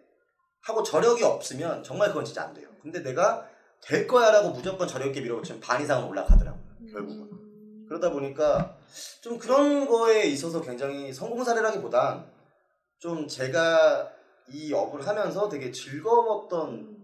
[0.64, 2.70] 하고 저력이 없으면 정말 그건 진짜 안 돼요.
[2.82, 3.47] 근데 내가
[3.82, 6.64] 될 거야라고 무조건 저력 있게 밀어붙이면 반 이상은 올라가더라고요.
[6.91, 7.86] 결국은.
[7.88, 8.78] 그러다 보니까
[9.22, 12.32] 좀 그런 거에 있어서 굉장히 성공 사례라기보단
[12.97, 14.11] 좀 제가
[14.47, 16.97] 이 업을 하면서 되게 즐거웠던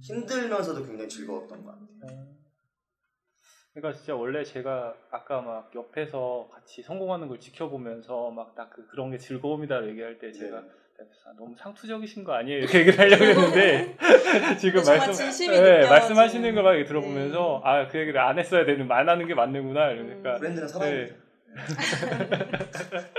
[0.00, 1.86] 힘들면서도 굉장히 즐거웠던 것 같아요.
[2.02, 2.36] 네.
[3.72, 9.10] 그러니까 진짜 원래 제가 아까 막 옆에서 같이 성공하는 걸 지켜보면서 막 딱 그, 그런
[9.10, 10.68] 게 즐거움이다 얘기할 때 제가 네.
[11.26, 12.58] 아, 너무 상투적이신 거 아니에요?
[12.60, 13.96] 이렇게 얘기를 하려고 했는데
[14.58, 15.86] 지금 말씀 진심이 네.
[15.88, 17.70] 말씀하시는 걸 막 들어보면서 네.
[17.70, 21.16] 아그 얘기를 안 했어야 되는 말 하는 게 맞는구나 이러니까 브랜드는 살아야 네.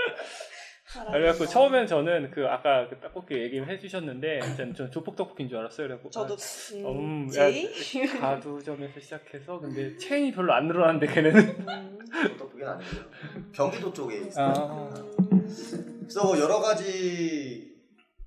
[1.12, 1.46] 그래갖고.
[1.46, 5.86] 처음엔 저는 그 아까 그 떡볶이 얘기를 해주셨는데 저는 전 조폭 떡볶이인 줄 알았어요.
[5.86, 7.46] 그래갖고 저도 아, 음, 음, 야,
[8.20, 11.98] 가두점에서 시작해서 근데 체인이 별로 안 늘어났는데 걔네는 음.
[12.38, 13.02] 떡볶이는 아니고요.
[13.52, 14.52] 경기도 쪽에 있어요.
[14.56, 14.94] 아.
[16.08, 17.76] 그래서 뭐 여러 가지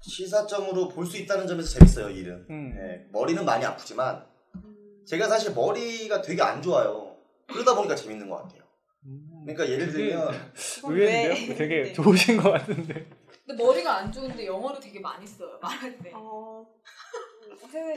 [0.02, 2.46] 시사점으로 볼 수 있다는 점에서 재밌어요, 일은.
[2.50, 2.74] 음.
[2.76, 4.24] 네, 머리는 많이 아프지만
[5.08, 7.18] 제가 사실 머리가 되게 안 좋아요.
[7.48, 8.62] 그러다 보니까 재밌는 것 같아요.
[9.06, 9.44] 음.
[9.46, 10.52] 그러니까 예를 들면
[10.86, 11.56] 의외인데요?
[11.56, 11.94] 되게 네.
[11.94, 13.08] 좋으신 것 같은데.
[13.46, 15.58] 근데 머리가 안 좋은데 영어를 되게 많이 써요.
[15.62, 16.12] 말할 때.
[16.14, 16.66] 어,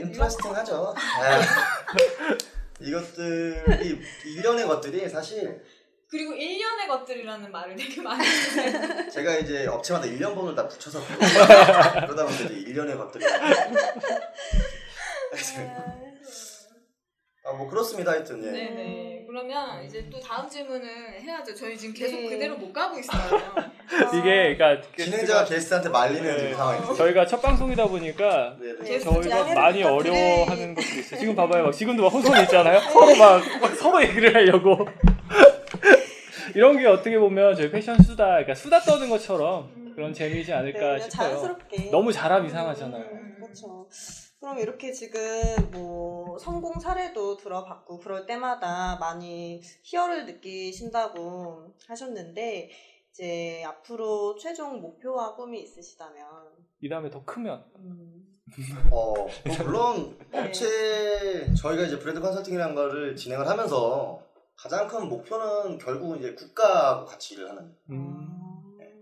[0.00, 0.94] 인트레스팅하죠.
[1.20, 2.34] 네.
[2.88, 4.00] 이것들이
[4.36, 5.62] 일련의 것들이 사실
[6.10, 9.08] 그리고 1년의 것들이라는 말을 되게 많이 써요.
[9.10, 13.24] 제가 이제 업체마다 1년 번호를 다 붙여서 그러다 보니까 이제 1년의 것들이
[17.46, 18.50] 아, 뭐 그렇습니다 하여튼 예.
[18.50, 19.24] 네네.
[19.26, 21.54] 그러면 이제 또 다음 질문을 해야죠.
[21.54, 22.30] 저희 지금 계속 네.
[22.30, 23.20] 그대로 못 가고 있어요.
[24.14, 26.38] 이게 그러니까 진행자가 게스트한테 말리는 네.
[26.38, 26.94] 지금 상황이죠.
[26.94, 28.98] 저희가 첫 방송이다 보니까 네, 네.
[29.00, 29.82] 저희가 많이.
[29.82, 31.20] 어려워하는 것도 있어요.
[31.20, 31.64] 지금 봐봐요.
[31.64, 32.78] 막 지금도 막 혼선이 있잖아요.
[32.92, 34.86] 서로 막, 막 서로 얘기를 하려고.
[36.54, 40.78] 이런 게 어떻게 보면 저희 패션 수다, 그러니까 수다 떠는 것처럼 그런 재미지 네, 않을까
[40.78, 41.28] 그냥 싶어요.
[41.28, 43.04] 자연스럽게 너무 잘하면 이상하잖아요.
[43.04, 43.88] 음, 그렇죠.
[44.40, 45.20] 그럼 이렇게 지금
[45.72, 52.70] 뭐 성공 사례도 들어봤고 그럴 때마다 많이 희열을 느끼신다고 하셨는데
[53.10, 56.26] 이제 앞으로 최종 목표와 꿈이 있으시다면
[56.80, 57.64] 이 다음에 더 크면.
[57.78, 58.40] 음,
[58.90, 59.28] 어, 뭐
[59.62, 60.40] 물론 네.
[60.40, 64.23] 업체 저희가 이제 브랜드 컨설팅이라는 거를 진행을 하면서
[64.56, 68.34] 가장 큰 목표는 결국은 이제 국가하고 같이 일을 하는 음.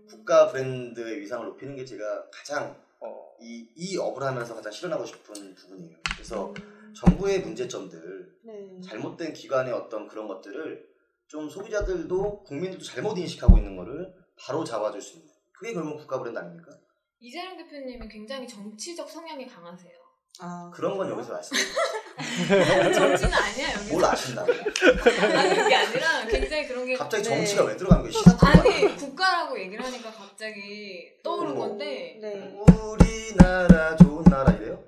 [0.09, 5.55] 국가 브랜드의 위상을 높이는 게 제가 가장 어, 이, 이 업을 하면서 가장 실현하고 싶은
[5.55, 5.97] 부분이에요.
[6.13, 8.81] 그래서 음, 정부의 문제점들, 네.
[8.81, 10.93] 잘못된 기관의 어떤 그런 것들을
[11.27, 16.37] 좀 소비자들도 국민들도 잘못 인식하고 있는 거를 바로 잡아줄 수 있는 그게 결국 국가 브랜드
[16.37, 16.71] 아닙니까?
[17.19, 20.02] 이재령 대표님은 굉장히 정치적 성향이 강하세요.
[20.39, 21.09] 아, 그런 건?
[21.11, 22.93] 여기서 말씀드려요.
[22.93, 23.91] 정치는 아니야 여기서.
[23.93, 24.41] 뭘 아신다.
[24.41, 27.29] 아니 그게 아니라 굉장히 그런 게 갑자기 네.
[27.35, 28.11] 정치가 왜 들어가는 거예요?
[28.11, 31.55] 시사점 아니 국가라고 얘기를 하니까 갑자기 떠오른 어.
[31.55, 32.51] 건데 네.
[32.67, 34.79] 우리나라 좋은 나라 이래요?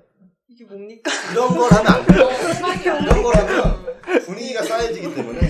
[0.48, 1.10] 이게 뭡니까?
[1.32, 2.24] 이런 걸 하면 안 돼요.
[2.26, 2.72] 어,
[3.02, 3.40] 이런 걸 나.
[3.42, 5.40] 하면 분위기가 쌓여지기 때문에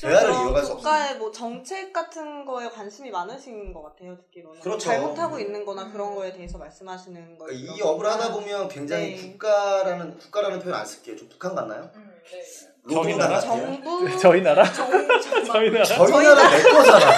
[0.00, 0.76] 대화를 이어갈 수 없어요.
[0.76, 4.78] 국가의 뭐 정책 같은 거에 관심이 많으신 것 같아요 듣기로는 그렇죠.
[4.90, 7.58] 잘못하고 있는 거나 그런 거에 대해서 말씀하시는 거예요.
[7.58, 9.22] 그러니까 이 업을 하다 보면 굉장히 네.
[9.32, 11.16] 국가라는 국가라는 표현 안 쓸게요.
[11.16, 11.90] 좀 북한 같나요?
[11.94, 12.42] 음, 네.
[12.92, 13.40] 저희 나라?
[13.40, 14.72] 정부 저희 나라?
[14.72, 14.88] 정,
[15.46, 15.84] 저희 나라?
[15.84, 17.10] 저희 나라 내 거잖아.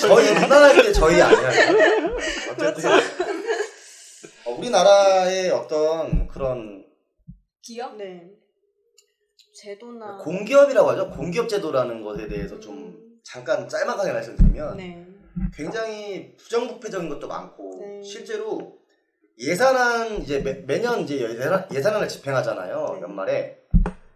[0.00, 1.50] 저희 우리나라일 때 저희 아니야.
[2.52, 2.90] 어쨌든
[4.44, 6.84] 어, 우리나라의 어떤 그런
[7.62, 7.96] 기업?
[7.96, 8.30] 네
[9.56, 11.10] 제도나 공기업이라고 하죠.
[11.10, 15.06] 공기업 제도라는 것에 대해서 좀 잠깐 짤막하게 말씀드리면 네.
[15.54, 18.02] 굉장히 부정부패적인 것도 많고 네.
[18.02, 18.78] 실제로
[19.38, 23.02] 예산안 이제 매, 매년 이제 예산, 예산안을 집행하잖아요 네.
[23.02, 23.58] 연말에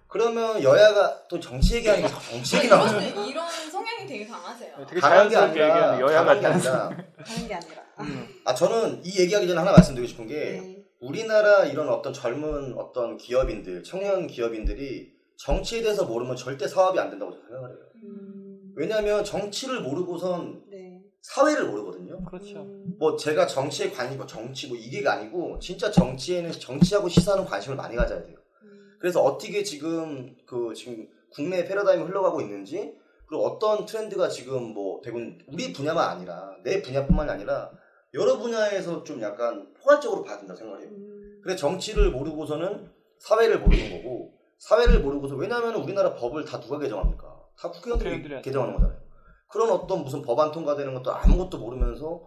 [0.06, 2.98] 그러면 여야가 또 정치 얘기하니까 자꾸 정치 얘기 나오죠.
[3.00, 4.86] 이런 성향이 되게 강하세요.
[4.88, 6.46] 되게 강한 게 자연스럽게 아니라 얘기하는 여야 강한 게.
[6.46, 6.88] 아니라
[7.48, 8.28] 게 아니라 음.
[8.44, 10.84] 아 저는 이 얘기하기 전에 하나 말씀드리고 싶은 게 네.
[11.00, 17.32] 우리나라 이런 어떤 젊은 어떤 기업인들 청년 기업인들이 정치에 대해서 모르면 절대 사업이 안 된다고
[17.32, 17.78] 저는 생각을 해요.
[18.04, 21.02] 음, 왜냐하면 정치를 모르고선 네.
[21.22, 22.22] 사회를 모르거든요.
[22.24, 22.60] 그렇죠.
[22.60, 27.76] 음, 뭐 제가 정치에 관심, 뭐 정치 뭐 이게가 아니고 진짜 정치에는 정치하고 시사하는 관심을
[27.76, 28.36] 많이 가져야 돼요.
[28.64, 32.94] 음, 그래서 어떻게 지금 그 지금 국내 패러다임이 흘러가고 있는지
[33.26, 37.70] 그리고 어떤 트렌드가 지금 뭐 대부분 우리 분야만 아니라 내 분야뿐만이 아니라
[38.12, 40.90] 여러 분야에서 좀 약간 포괄적으로 봐야 된다 생각해요.
[40.90, 47.26] 음, 그래 정치를 모르고서는 사회를 모르는 거고 사회를 모르고서 왜냐하면 우리나라 법을 다 누가 개정합니까?
[47.58, 49.00] 다 국회의원들이 개정하는 거잖아요.
[49.48, 52.22] 그런 어떤 무슨 법안 통과되는 것도 아무것도 모르면서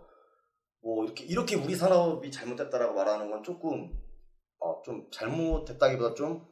[0.81, 3.89] 뭐 이렇게 이렇게 우리 산업이 잘못됐다라고 말하는 건 조금
[4.59, 6.45] 어, 좀 잘못됐다기보다 좀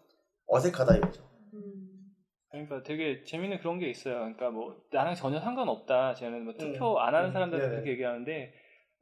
[0.47, 1.23] 어색하다 이거죠.
[1.53, 2.13] 음,
[2.49, 4.15] 그러니까 되게 재밌는 그런 게 있어요.
[4.15, 6.13] 그러니까 뭐 나랑 전혀 상관없다.
[6.13, 7.75] 쟤는 뭐 투표 음, 안 하는 음, 사람들한테 네네.
[7.75, 8.53] 그렇게 얘기하는데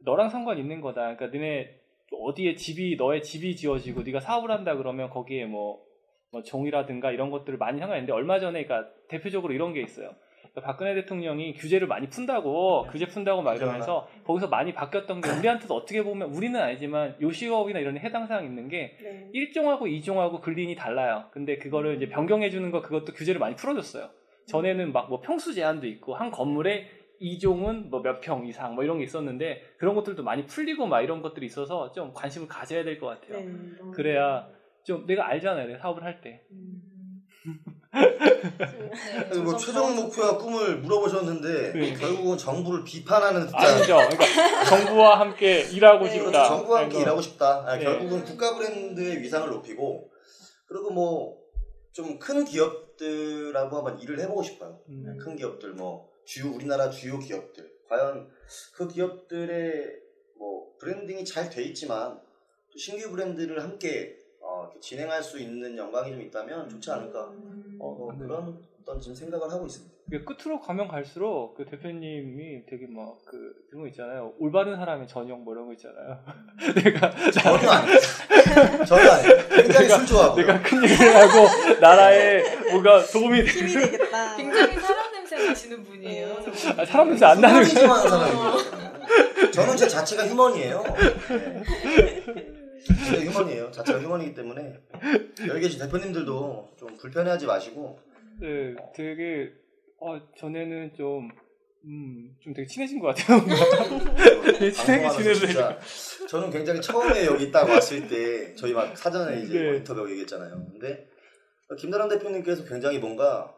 [0.06, 1.16] 너랑 상관 있는 거다.
[1.16, 1.76] 그러니까 너네
[2.12, 5.84] 어디에 집이 너의 집이 지어지고 네가 사업을 한다 그러면 거기에 뭐,
[6.32, 10.12] 뭐 종이라든가 이런 것들을 많이 상관 있는데 얼마 전에 그러니까 대표적으로 이런 게 있어요.
[10.52, 15.74] 그러니까 박근혜 대통령이 규제를 많이 푼다고 규제 푼다고 막 이러면서 거기서 많이 바뀌었던 게 우리한테도
[15.76, 19.30] 어떻게 보면 우리는 아니지만 요식업이나 이런 데 해당 사항 있는 게 네.
[19.34, 21.26] 1종하고 2종하고 근린이 달라요.
[21.32, 24.10] 근데 그거를 이제 변경해 주는 거 그것도 규제를 많이 풀어줬어요.
[24.48, 26.88] 전에는 막 뭐 평수 제한도 있고 한 건물에
[27.22, 31.22] 2종은 뭐 몇 평 이상 뭐 이런 게 있었는데 그런 것들도 많이 풀리고 막 이런
[31.22, 33.40] 것들이 있어서 좀 관심을 가져야 될 것 같아요.
[33.40, 34.48] 네, 그래야
[34.90, 35.68] 좀 내가 알잖아요.
[35.68, 36.42] 내가 사업을 할 때.
[36.52, 36.82] 음.
[39.32, 41.94] 네, 뭐 최종 목표와 꿈을 물어보셨는데 네.
[41.94, 43.98] 결국은 정부를 비판하는 듯한 아니죠.
[44.10, 46.14] 그러니까 정부와 함께 일하고 네.
[46.14, 46.48] 싶다.
[46.50, 47.02] 정부와 함께 이거.
[47.04, 47.64] 일하고 싶다.
[47.68, 47.84] 아, 네.
[47.84, 50.10] 결국은 국가 브랜드의 위상을 높이고
[50.68, 51.40] 그리고 뭐
[51.92, 54.80] 좀 큰 기업들하고 한번 일을 해보고 싶어요.
[54.90, 55.18] 음.
[55.20, 58.30] 큰 기업들 뭐 주요 우리나라 주요 기업들 과연
[58.76, 59.86] 그 기업들의
[60.38, 62.20] 뭐 브랜딩이 잘 돼 있지만
[62.72, 64.19] 또 신규 브랜드를 함께 어,
[64.70, 67.20] 이렇게 진행할 수 있는 영광이 좀 있다면 좋지 않을까
[67.80, 68.20] 어, 뭐 네.
[68.20, 69.96] 그런 어떤 지금 생각을 하고 있습니다.
[70.08, 74.34] 이게 끝으로 가면 갈수록 그 대표님이 되게 막 그 그런 거 있잖아요.
[74.40, 76.18] 올바른 사람의 전형 뭐 이런 거 있잖아요.
[76.84, 78.86] 내가 전혀 아니에요.
[78.86, 79.48] 전혀 아니에요.
[79.50, 84.36] 굉장히 술 좋아하고 내가 큰 일을 하고 나라에 뭔가 도움이 힘이 되겠다.
[84.36, 86.28] 굉장히 사람 냄새 나시는 분이에요.
[86.28, 86.54] 음.
[86.78, 89.52] 아, 사람 냄새 안 나는 사람이에요.
[89.52, 90.84] 저는 제 자체가 휴먼이에요.
[91.28, 92.59] 네.
[92.86, 93.72] 진짜 휴먼이에요.
[93.72, 94.74] 자체가 휴먼이기 때문에
[95.48, 98.00] 여기 계신 대표님들도 좀 불편해하지 마시고
[98.40, 99.52] 네, 되게
[100.00, 101.30] 어, 전에는 좀
[101.86, 103.40] 음, 좀 되게 친해진 것 같아요.
[104.60, 105.80] 되게 친하게 방송하면서 지내는 진짜
[106.28, 109.78] 저는 굉장히 처음에 여기 딱 왔을 때 저희 막 사전에 이제 네.
[109.78, 110.66] 인터뷰 얘기했잖아요.
[110.72, 111.08] 근데
[111.78, 113.54] 김다란 대표님께서 굉장히 뭔가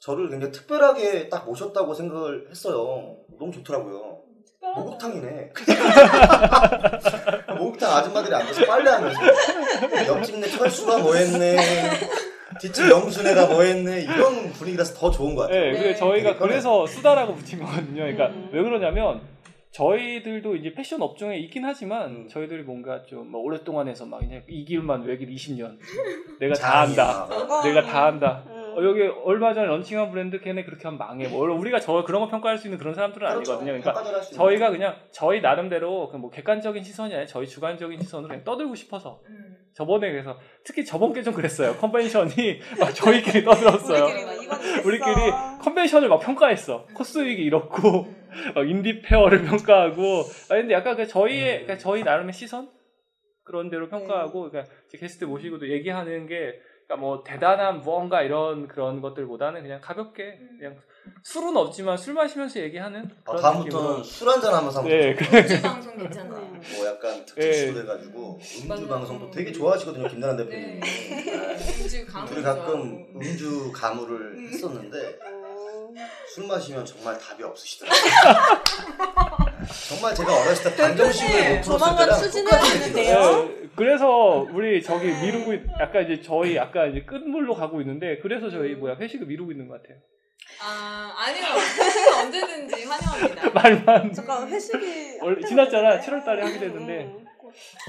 [0.00, 3.16] 저를 굉장히 특별하게 딱 모셨다고 생각을 했어요.
[3.38, 4.22] 너무 좋더라고요.
[4.76, 5.52] 목욕탕이네.
[7.74, 9.20] 목욕탕 아줌마들이 앉아서 빨래하면서
[10.08, 11.56] 옆집네 철수가 뭐했네.
[12.60, 14.02] 뒷집 영순애가 뭐했네.
[14.02, 15.60] 이런 분위기라서 더 좋은 것 같아요.
[15.60, 15.78] 네, 네.
[15.78, 16.48] 그래서 저희가 편해요.
[16.48, 18.02] 그래서 수다라고 붙인 거거든요.
[18.02, 18.50] 그러니까 음.
[18.52, 19.20] 왜 그러냐면
[19.72, 22.28] 저희들도 이제 패션 업종에 있긴 하지만 음.
[22.28, 25.78] 저희들이 뭔가 좀뭐 오랫동안 해서 막 그냥 이 길만 외길 20년
[26.38, 27.28] 내가 다 한다.
[27.64, 28.44] 내가 다 한다.
[28.74, 28.78] 음.
[28.78, 31.28] 어, 여기 얼마 전에 launching한 브랜드 걔네 그렇게 하면 망해.
[31.28, 33.72] 뭐 우리가 저 그런 거 평가할 수 있는 그런 사람들은 아니거든요.
[33.80, 33.92] 그러니까
[34.32, 39.56] 저희가 그냥 저희 나름대로 그뭐 객관적인 시선이 아니라 저희 주관적인 시선으로 그냥 떠들고 싶어서 음.
[39.74, 41.74] 저번에 그래서 특히 저번 게 좀 그랬어요.
[41.76, 42.30] convention이
[42.78, 44.04] 막 저희끼리 떠들었어요.
[44.04, 44.84] 우리끼리.
[44.84, 45.14] 우리끼리
[45.62, 46.86] convention을 막 평가했어.
[46.94, 48.06] 코스윅이 이렇고
[48.54, 50.20] 막 인디 페어를 평가하고.
[50.50, 52.68] 아 근데 약간 그 저희의 그러니까 저희 나름의 시선
[53.44, 56.54] 그런 대로 평가하고 그러니까 이제 게스트 모시고도 얘기하는 게
[56.86, 60.76] 그러니까 뭐 대단한 무언가 이런 그런 것들보다는 그냥 가볍게 그냥
[61.22, 64.04] 술은 없지만 술 마시면서 얘기하는 아, 그런 다음부터는 느낌으로.
[64.04, 66.36] 술 한잔 하면서 한번 네, 좀 그- 음주 방송 괜찮아.
[66.36, 66.62] 음.
[66.76, 67.24] 뭐 약간 네.
[67.24, 68.88] 특집식으로 해가지고 음주 맞아요.
[68.88, 70.44] 방송도 되게 좋아하시거든요 김나란 네.
[70.44, 70.80] 대표님.
[71.82, 75.18] 음주 강의 둘이 가끔 음주 가무를 했었는데
[76.34, 78.00] 술 마시면 정말 답이 없으시더라고요.
[79.88, 82.62] 정말 제가 어렸을 때 방정식을 못 풀었을 때랑.
[82.62, 83.44] 느낌이었어요.
[83.48, 88.50] 네, 그래서 우리 저기 미루고 있, 약간 이제 저희 약간 이제 끝물로 가고 있는데 그래서
[88.50, 89.98] 저희 뭐야 회식을 미루고 있는 것 같아요.
[90.62, 93.50] 아 아니요 회식은 언제든지 환영합니다.
[93.54, 96.00] 말만 잠깐 회식이 원래 지났잖아.
[96.00, 97.04] 7월달에 하기로 했는데.
[97.04, 97.24] 음.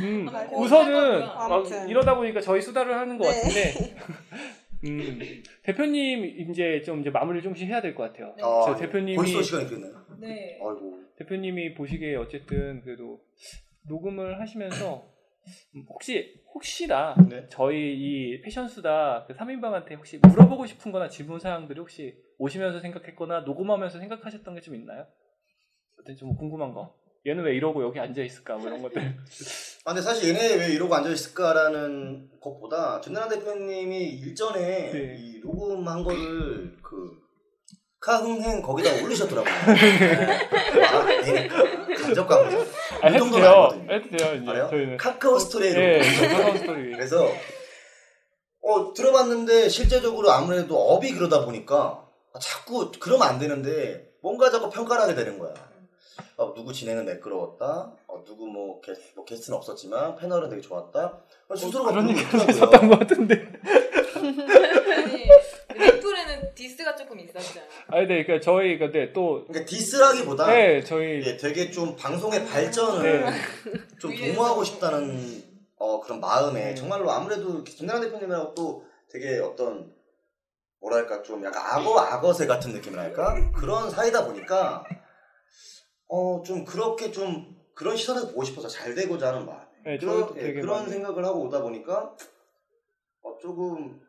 [0.01, 1.19] 음, 아, 우선은.
[1.21, 1.65] 막.
[1.89, 3.33] 이러다 보니까 저희 수다를 하는 것 네.
[3.33, 3.95] 같은데
[4.85, 5.19] 음,
[5.63, 8.33] 대표님 이제 좀 이제 마무리를 좀씩 해야 될 것 같아요.
[8.37, 8.43] 네.
[8.43, 10.05] 아, 저 대표님이 벌써 시간이 됐나요?
[10.19, 10.59] 네.
[10.61, 10.99] 아이고.
[11.17, 13.21] 대표님이 보시기에 어쨌든 그래도
[13.87, 15.11] 녹음을 하시면서
[15.75, 17.45] 음, 혹시 혹시나 네.
[17.49, 23.99] 저희 이 패션수다 그 3인방한테 혹시 물어보고 싶은 거나 질문 사항들이 혹시 오시면서 생각했거나 녹음하면서
[23.99, 25.05] 생각하셨던 게 좀 있나요?
[25.99, 26.95] 어떤 좀 궁금한 거.
[27.27, 28.55] 얘는 왜 이러고 여기 앉아 있을까?
[28.55, 29.01] 뭐 이런 것들.
[29.85, 35.15] 아, 근데 사실 얘네 왜 이러고 앉아 있을까라는 것보다 전나라 대표님이 일전에 네.
[35.19, 37.25] 이 녹음한 거를 그
[37.99, 39.53] 카흥행 거기다 올리셨더라고요.
[40.85, 41.63] 아, 되니까.
[41.95, 42.63] 간접 광고.
[43.01, 43.47] 아, 이 정도는.
[43.47, 43.93] 아니거든요.
[43.93, 44.35] 해도 돼요.
[44.35, 44.67] 이제 알아요?
[44.69, 44.97] 저희는.
[44.97, 45.81] 카카오 스토리로.
[45.81, 46.91] 예, 카카오 스토리.
[46.91, 47.27] 그래서
[48.61, 55.03] 어 들어봤는데 실제적으로 아무래도 업이 그러다 보니까 아, 자꾸 그러면 안 되는데 뭔가 자꾸 평가를
[55.03, 55.53] 하게 되는 거야.
[56.37, 57.93] 어, 누구 진행은 매끄러웠다.
[58.07, 61.19] 어, 누구 뭐, 게, 뭐 게스트는 없었지만 패널은 되게 좋았다.
[61.47, 62.51] 어, 스스로가 그런 그러고 얘기가.
[62.51, 63.47] 있었던 것 같은데.
[64.15, 65.25] 아니
[65.79, 67.69] 링플에는 diss가 조금 있었잖아요.
[67.87, 73.21] 아니, 네, 그러니까 저희 근데 또 그러니까 디스라기보다 네, 저희 예, 되게 좀 방송의 발전을
[73.23, 73.31] 네.
[73.99, 74.13] 좀.
[74.15, 75.43] 도모하고 싶다는
[75.77, 76.75] 어, 그런 마음에 네.
[76.75, 79.93] 정말로 아무래도 김나라 대표님이라고 또 되게 어떤
[80.81, 84.83] 뭐랄까 좀 약간 악어 악어새 같은 느낌이랄까 그런 사이다 보니까
[86.15, 89.59] 어 좀 그렇게 좀 그런 시선에서 보고 싶어서 잘 되고자 하는 마음.
[89.83, 92.15] 네, 그런, 예, 그런 많이- 생각을 하고 오다 보니까
[93.21, 93.99] 어, 조금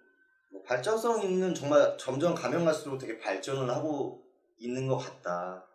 [0.53, 4.23] 뭐 발전성 있는 정말 점점 가면 갈수록 되게 발전을 하고
[4.59, 5.67] 있는 것 같다.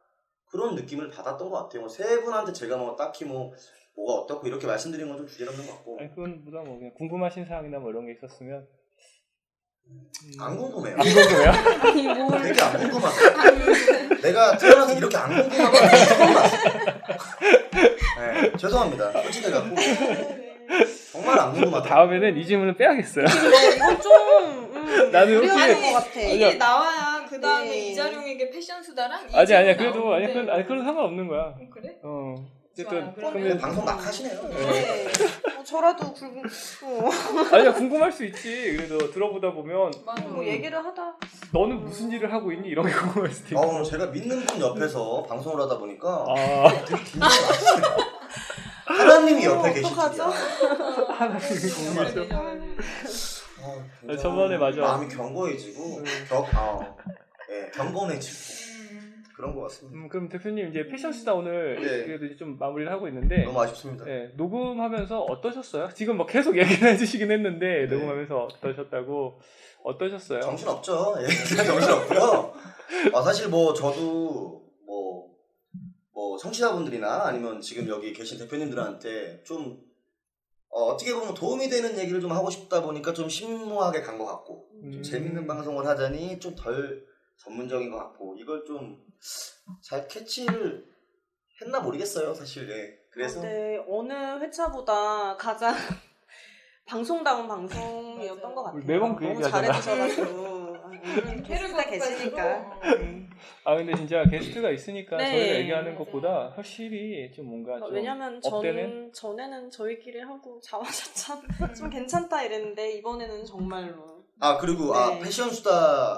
[0.50, 1.82] 그런 느낌을 받았던 것 같아요.
[1.82, 3.52] 뭐세 분한테 제가 뭐 딱히 뭐
[3.96, 5.98] 뭐가 어떻고 이렇게 말씀드린 건 좀 주제넘는 것 같고.
[6.00, 8.68] 아니 그건 보다 뭐 그냥 궁금하신 사항이나 뭐 이런 게 있었으면 음,
[10.40, 10.96] 안 궁금해요.
[10.98, 11.52] 안 궁금해요?
[11.84, 13.52] 아니 뭘 되게 안 궁금하다.
[14.22, 16.58] 내가 태어나서 이렇게 안 궁금한 건 처음 봤어.
[18.18, 19.12] 네, 죄송합니다.
[19.24, 19.76] 솔직히 갖고
[21.12, 21.90] 정말 안 궁금하다.
[21.90, 23.26] 다음에는 이 질문은 빼야겠어요.
[23.26, 24.12] 네, 이건 좀
[24.76, 25.50] 음, 나는 혹시-
[25.92, 26.20] 것 같아.
[26.22, 26.58] 이게 아니야.
[26.58, 27.78] 나와야 그 다음에 네.
[27.90, 30.34] 이자룡에게 패션 수다랑 이 아니 아니야 그래도 아니 나오는데.
[30.34, 31.42] 그런 아니 그런 상관없는 거야.
[31.42, 31.96] 어, 그래?
[32.04, 32.36] 어.
[32.82, 34.42] 어쨌든 그러면 근데 그러면 방송 막 하시네요.
[34.50, 35.06] 네.
[35.60, 36.44] 어, 저라도 굵은
[36.84, 37.10] 어,
[37.56, 38.76] 아니야 궁금할 수 있지.
[38.76, 40.22] 그래도 들어보다 보면 맞아.
[40.24, 41.16] 뭐 얘기를 하다
[41.54, 43.62] 너는 무슨 일을 하고 있니 이런 게 궁금할 수도 있고.
[43.62, 47.02] 어, 제가 믿는 분 옆에서 방송을 하다 보니까 아 되게.
[48.86, 50.32] 하나님이 옆에 어, 계실 어떡하죠?
[50.32, 51.06] 줄이야.
[51.18, 52.70] 하나님이 정말.
[53.64, 54.82] 어, 아, 저번에 맞아.
[54.82, 56.04] 마음이 견고해지고 음.
[56.28, 56.96] 겨, 아,
[57.52, 58.71] 예, 경건해지고 음.
[59.42, 59.98] 그런 것 같습니다.
[59.98, 62.06] 음, 그럼 대표님 이제 패션스타 오늘 네.
[62.06, 64.06] 그래도 이제 좀 마무리를 하고 있는데 너무 아쉽습니다.
[64.06, 65.90] 네, 녹음하면서 어떠셨어요?
[65.96, 67.96] 지금 뭐 계속 얘기를 해주시긴 했는데 네.
[67.96, 69.40] 녹음하면서 어떠셨다고
[69.84, 70.42] 어떠셨어요?
[70.42, 71.16] 정신 없죠.
[71.22, 71.26] 예,
[71.56, 72.54] 정신 없고요.
[73.16, 75.32] 아, 사실 뭐 저도 뭐,
[76.14, 79.82] 뭐 청취자분들이나 아니면 지금 여기 계신 대표님들한테 좀
[80.70, 84.68] 어, 떻게 보면 도움이 되는 얘기를 좀 하고 싶다 보니까 좀 심오하게 간 것 같고
[84.84, 85.04] 좀 음.
[85.04, 87.10] 재밌는 방송을 하자니 좀덜
[87.44, 88.98] 전문적인 것 같고 이걸 좀
[89.82, 90.84] 잘 캐치를
[91.62, 93.00] 했나 모르겠어요 사실 예.
[93.12, 95.76] 그래서 네, 어느 회차보다 가장
[96.86, 98.56] 방송다운 방송이었던.
[98.56, 98.84] 것 같아요.
[98.86, 99.42] 매번 그 너무.
[99.42, 102.80] 잘해주셔가지고 아, 오늘은 게스트가 계시니까
[103.64, 105.26] 아 근데 진짜 게스트가 있으니까 네.
[105.32, 106.06] 저희가 얘기하는 맞아요.
[106.06, 108.42] 것보다 확실히 좀 뭔가 좀 왜냐면?
[108.42, 111.42] 전 전에는 저희끼리 하고 자화자찬
[111.78, 115.20] 좀 괜찮다 이랬는데 이번에는 정말로 아 그리고 아 네.
[115.20, 116.18] 패션 수다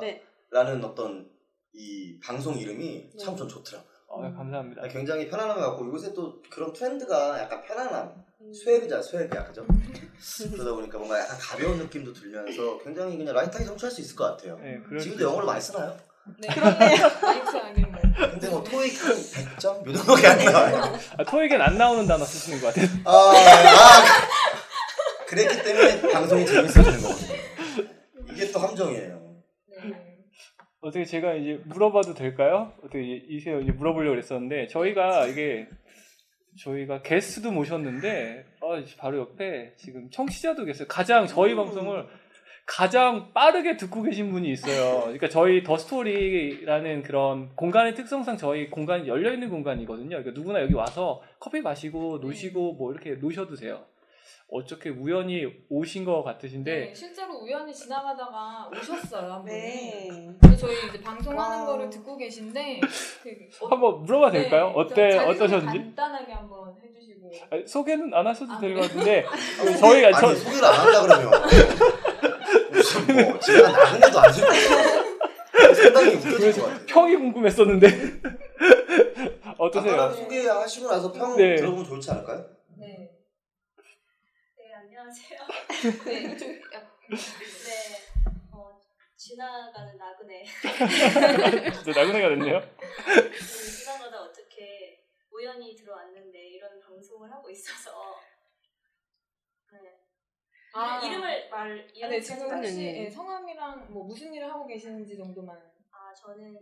[0.53, 0.87] 라는 네.
[0.87, 1.27] 어떤
[1.73, 3.91] 이 방송 이름이 참좀 좋더라고요.
[4.09, 4.87] 아, 감사합니다.
[4.87, 8.53] 굉장히 편안함을 갖고 요새 또 그런 트렌드가 약간 편안함, 음.
[8.53, 9.65] 스웨그자 스웨그야 그죠?
[10.51, 14.59] 그러다 보니까 뭔가 약간 가벼운 느낌도 들면서 굉장히 그냥 라이트하게 성취할 수 있을 것 같아요.
[14.59, 15.97] 네, 지금도 영어를 많이 쓰나요?
[16.37, 16.47] 네.
[16.53, 17.09] 그렇네요.
[17.19, 18.29] 뭐.
[18.29, 19.87] 근데 뭐 토익 한 100점?
[19.87, 20.93] 요 정도밖에 안 나와요.
[21.17, 22.87] 아, 토익엔 안 나오는 단어 쓰시는 것 같아요.
[23.05, 24.03] 아, 아,
[25.25, 27.33] 그랬기 때문에 방송이 재밌어지는 거거든요.
[28.31, 29.22] 이게 또 함정이에요.
[30.83, 30.87] 네.
[30.87, 32.73] 어떻게 제가 이제 물어봐도 될까요?
[32.79, 35.67] 어떻게 이제 이세요 이제 물어보려고 그랬었는데 저희가 이게
[36.59, 40.87] 저희가 게스트도 모셨는데 아, 바로 옆에 지금 청취자도 계세요.
[40.89, 41.57] 가장 저희 음.
[41.57, 42.05] 방송을
[42.65, 45.01] 가장 빠르게 듣고 계신 분이 있어요.
[45.01, 50.09] 그러니까 저희 더 스토리라는 그런 공간의 특성상 저희 공간이 열려 있는 공간이거든요.
[50.09, 53.85] 그러니까 누구나 여기 와서 커피 마시고 노시고 뭐 이렇게 노셔도 돼요.
[54.55, 59.31] 어떻게 우연히 오신 것 같으신데 네, 실제로 우연히 지나가다가 오셨어요.
[59.33, 59.51] 한 분이.
[59.51, 60.29] 네.
[60.39, 61.65] 그래서 저희 이제 방송하는 와.
[61.65, 62.79] 거를 듣고 계신데
[63.23, 63.29] 그
[63.65, 64.71] 어- 한번 물어봐도 네, 될까요?
[64.75, 65.77] 저 어때 어떠셨는지?
[65.79, 67.31] 간단하게 한번 해주시고.
[67.49, 68.81] 아니, 소개는 안 하셔도 아, 될 그래요?
[68.87, 69.25] 것 같은데
[69.59, 71.31] 그 저희가 아니 저 소개를 안 한다 그러면
[72.71, 76.85] 무슨 뭐 제가 나그네도 아니고 상당히 웃겨질 것 같아요.
[76.85, 77.87] 평이 궁금했었는데
[79.57, 79.93] 어떠세요?
[79.93, 81.55] 아까 소개하시고 나서 평 네.
[81.55, 82.45] 들어보면 좋지 않을까요?
[82.77, 83.09] 네.
[85.23, 86.03] 네, 안녕하세요.
[86.05, 86.59] 네, 이쪽 네,
[88.51, 88.81] 어,
[89.15, 90.43] 지나가는 나그네.
[90.43, 92.59] 네, 나그네가 됐네요.
[92.79, 97.91] 그 지나가다 어떻게 우연히 들어왔는데 이런 방송을 하고 있어서
[99.71, 99.99] 네.
[100.73, 101.05] 아.
[101.05, 103.05] 이름을 말 아, 네, 지금 혹시 네.
[103.05, 105.55] 예, 성함이랑 뭐 무슨 일을 하고 계시는지 정도만.
[105.91, 106.57] 아 저는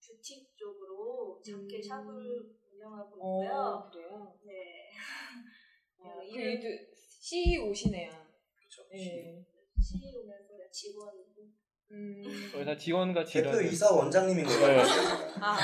[0.00, 1.82] 뷰티 쪽으로 작게 음.
[1.82, 3.52] 샵을 운영하고 있고요.
[3.52, 4.38] 어, 그래요.
[4.42, 4.90] 네.
[5.98, 6.94] 어, 어, 그 이름 그
[7.24, 8.10] CEO시네요.
[8.10, 8.86] 그렇죠.
[8.92, 9.42] 네.
[9.80, 11.08] CEO면서 직원
[11.92, 12.22] 음.
[12.52, 14.82] 저희 다 지원같이 대표 이사 원장님인 거예요.
[14.82, 14.90] 네.
[15.40, 15.56] 아,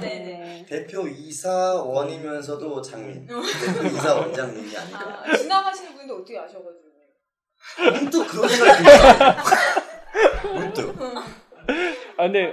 [0.00, 0.18] 네.
[0.18, 0.66] 네네.
[0.66, 3.26] 대표 이사 원이면서도 장님.
[3.26, 4.96] 대표 이사 원장님이 아니고.
[4.98, 6.88] 아, 지나가시는 분인데 어떻게 아셔가지고.
[7.92, 9.42] 문득 그런 생각이 듭니다.
[10.54, 10.94] 문득.
[12.18, 12.52] 아 근데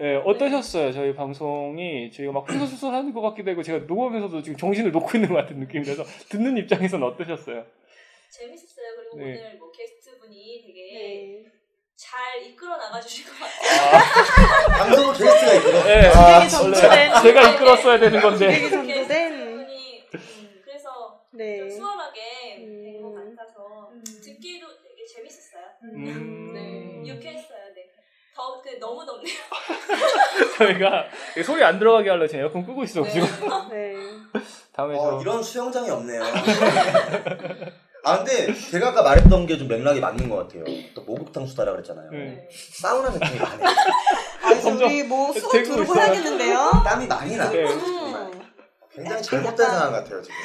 [0.00, 0.92] 예, 어떠셨어요?
[0.92, 5.36] 저희 방송이 저희가 막 훌훌훌하는 것 같기도 하고 제가 녹음하면서도 지금 정신을 놓고 있는 것
[5.36, 7.64] 같은 느낌이라서 듣는 입장에서는 어떠셨어요?
[8.30, 8.86] 재밌었어요.
[8.96, 9.24] 그리고 네.
[9.24, 11.52] 오늘 뭐 게스트 분이 되게 네.
[11.94, 14.68] 잘 이끌어 나가주신 것 같아요.
[14.78, 15.84] 방송은 게스트가 있거든.
[15.84, 17.22] 네, 아, 원래 전투된.
[17.22, 18.86] 제가 이끌었어야 되는 건데 전도된.
[18.86, 21.58] 게스트분이 음, 그래서 네.
[21.58, 22.82] 좀 수월하게 음.
[22.84, 24.02] 된것 같아서 음.
[24.04, 25.62] 듣기도 되게 재밌었어요.
[25.84, 26.52] 음.
[26.52, 27.10] 네.
[27.14, 27.74] 유쾌했어요.
[27.74, 27.90] 네.
[28.34, 29.34] 더, 그, 너무 덥네요.
[30.58, 31.06] 저희가
[31.42, 33.10] 소리 안 들어가게 하려고 지금 에어컨 끄고 있어 네.
[33.10, 33.26] 지금
[33.70, 33.94] 네.
[34.74, 36.22] 다음에 어, 저 이런 수영장이 없네요.
[38.06, 40.64] 아 근데 제가 아까 말했던 게 좀 맥락이 맞는 것 같아요.
[40.94, 42.10] 또 목욕탕 수다라 그랬잖아요.
[42.10, 42.48] 네.
[42.50, 46.00] 사우나 느낌이 많이 아, 이제 우리 뭐 수업 되고 들고 있어요.
[46.04, 46.70] 해야겠는데요?
[46.84, 47.50] 땀이 많이 나요.
[47.50, 47.66] 네.
[47.66, 48.22] 정말.
[48.32, 48.42] 음.
[48.92, 50.36] 굉장히 잘못된 상황 같아요 지금.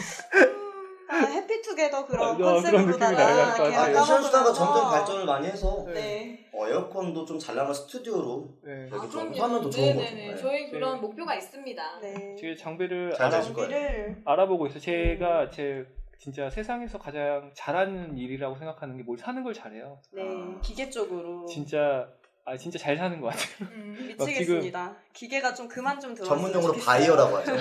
[1.09, 3.39] 아, 해피투게더 그런 아, 그런 느낌이 나요.
[3.39, 3.69] 약간.
[3.69, 6.47] 계약 아, 패션 수다가 점점 발전을 많이 해서 네.
[6.53, 8.87] 어, 에어컨도 좀 잘 나가는 스튜디오로 네.
[8.93, 9.41] 여기 좀 그럼요.
[9.43, 9.99] 화면도 좋은 거죠.
[10.09, 10.31] 네네네.
[10.33, 10.37] 네.
[10.41, 11.01] 저희 그런 네.
[11.01, 11.83] 목표가 있습니다.
[12.01, 12.35] 네.
[12.39, 13.69] 지금 장비를 잘 알아, 되실 거예요.
[13.69, 14.79] 장비를 알아보고 있어요.
[14.79, 15.85] 제가 제
[16.21, 19.99] 진짜 세상에서 가장 잘하는 일이라고 생각하는 게 뭘 사는 걸 잘해요.
[20.11, 20.21] 네
[20.61, 22.07] 기계 쪽으로 진짜
[22.45, 23.69] 아 진짜 잘 사는 것 같아요.
[23.71, 23.95] 음.
[24.19, 24.95] 미치겠습니다.
[25.13, 26.27] 기계가 좀 그만 좀 들어.
[26.27, 27.51] 전문용어로 바이어라고 하죠.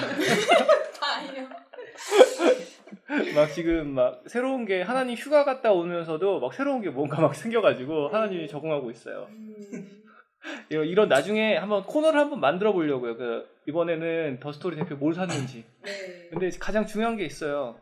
[1.02, 1.48] 아니요.
[3.34, 8.08] 막 지금 막 새로운 게 하나님 휴가 갔다 오면서도 막 새로운 게 뭔가 막 생겨가지고
[8.08, 9.26] 하나님이 적응하고 있어요.
[9.30, 10.02] 음.
[10.68, 13.16] 이런 나중에 한번 코너를 한번 만들어 보려고요.
[13.16, 15.64] 그 이번에는 더 스토리 대표 뭘 샀는지.
[15.82, 16.28] 네.
[16.30, 17.76] 근데 가장 중요한 게 있어요.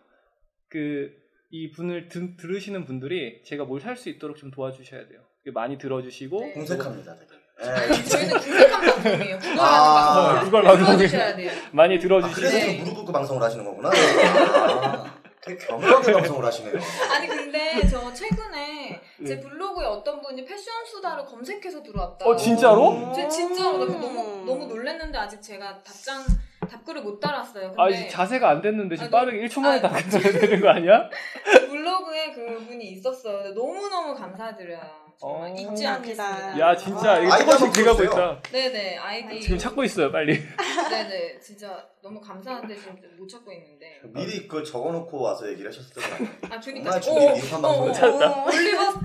[0.68, 1.16] 그
[1.50, 5.20] 이 분을 드- 들으시는 분들이 제가 뭘 살 수 있도록 좀 도와주셔야 돼요.
[5.54, 6.52] 많이 들어주시고 네.
[6.52, 7.16] 공색합니다.
[7.16, 7.70] 되게.
[7.70, 8.04] 아니, 예.
[8.04, 9.38] 저희는 궁색한 방송이에요.
[9.40, 10.44] 구걸하는 아, 방송.
[10.44, 11.50] 구걸 방송이- 들어주셔야 돼요.
[11.72, 12.66] 많이 아, 들어주시고 그래서 네.
[12.76, 13.88] 좀 무릎 꿇고 방송을 하시는 거구나.
[13.90, 16.74] 아, 되게 겸허하게 방송을 하시네요.
[17.14, 19.40] 아니 근데 저 최근에 제 네.
[19.40, 22.26] 블로그에 어떤 분이 패션 수다를 검색해서 들어왔다.
[22.26, 23.10] 어 진짜로?
[23.16, 24.14] 제 진짜로 나 그거 음.
[24.14, 26.22] 너무 너무 놀랐는데 아직 제가 답장
[26.68, 27.74] 답글을 못 달았어요.
[27.76, 30.68] 아 근데 이제 자세가 안 됐는데 지금 아니, 빠르게 1초 만에 아니, 답변해야 되는 거
[30.68, 31.08] 아니야?
[31.68, 33.54] 블로그에 그 분이 있었어요.
[33.54, 35.08] 너무 너무 감사드려요.
[35.20, 35.54] 정말 어.
[35.54, 35.84] 잊지.
[35.86, 36.58] 않겠습니다.
[36.60, 38.10] 야 진짜 이거 조금씩 보여주세요.
[38.10, 38.42] 있다.
[38.52, 40.40] 네네 아이디 지금 찾고 있어요 빨리.
[40.90, 44.00] 네네 진짜 너무 감사한데 지금 못 찾고 있는데.
[44.14, 46.30] 미리 그걸 적어놓고 와서 얘기를 하셨을 거예요.
[46.50, 48.30] 아 그러니까 어, 찾았다.
[48.30, 49.00] 어, 올리버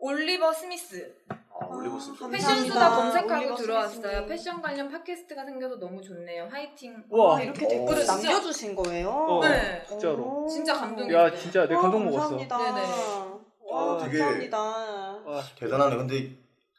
[0.00, 1.14] 올리버 스미스.
[1.60, 3.26] 아, 올리고 싶 아, 패션 수다 감사합니다.
[3.26, 4.26] 검색하고 들어왔어요.
[4.26, 6.48] 패션 관련 팟캐스트가 생겨서 너무 좋네요.
[6.50, 7.02] 화이팅.
[7.10, 7.38] 우와.
[7.38, 7.68] 아, 이렇게 어.
[7.68, 9.08] 댓글을 진짜- 남겨주신 거예요?
[9.10, 9.40] 어.
[9.46, 9.82] 네.
[9.88, 10.44] 진짜로.
[10.44, 10.48] 오.
[10.48, 11.18] 진짜 감동이에요.
[11.18, 12.36] 야 진짜 내 감동 어, 먹었어.
[12.36, 12.58] 감사합니다.
[12.58, 12.88] 네네.
[13.70, 14.58] 와, 어, 되게- 감사합니다.
[14.58, 15.96] 와, 대단하네.
[15.96, 16.30] 근데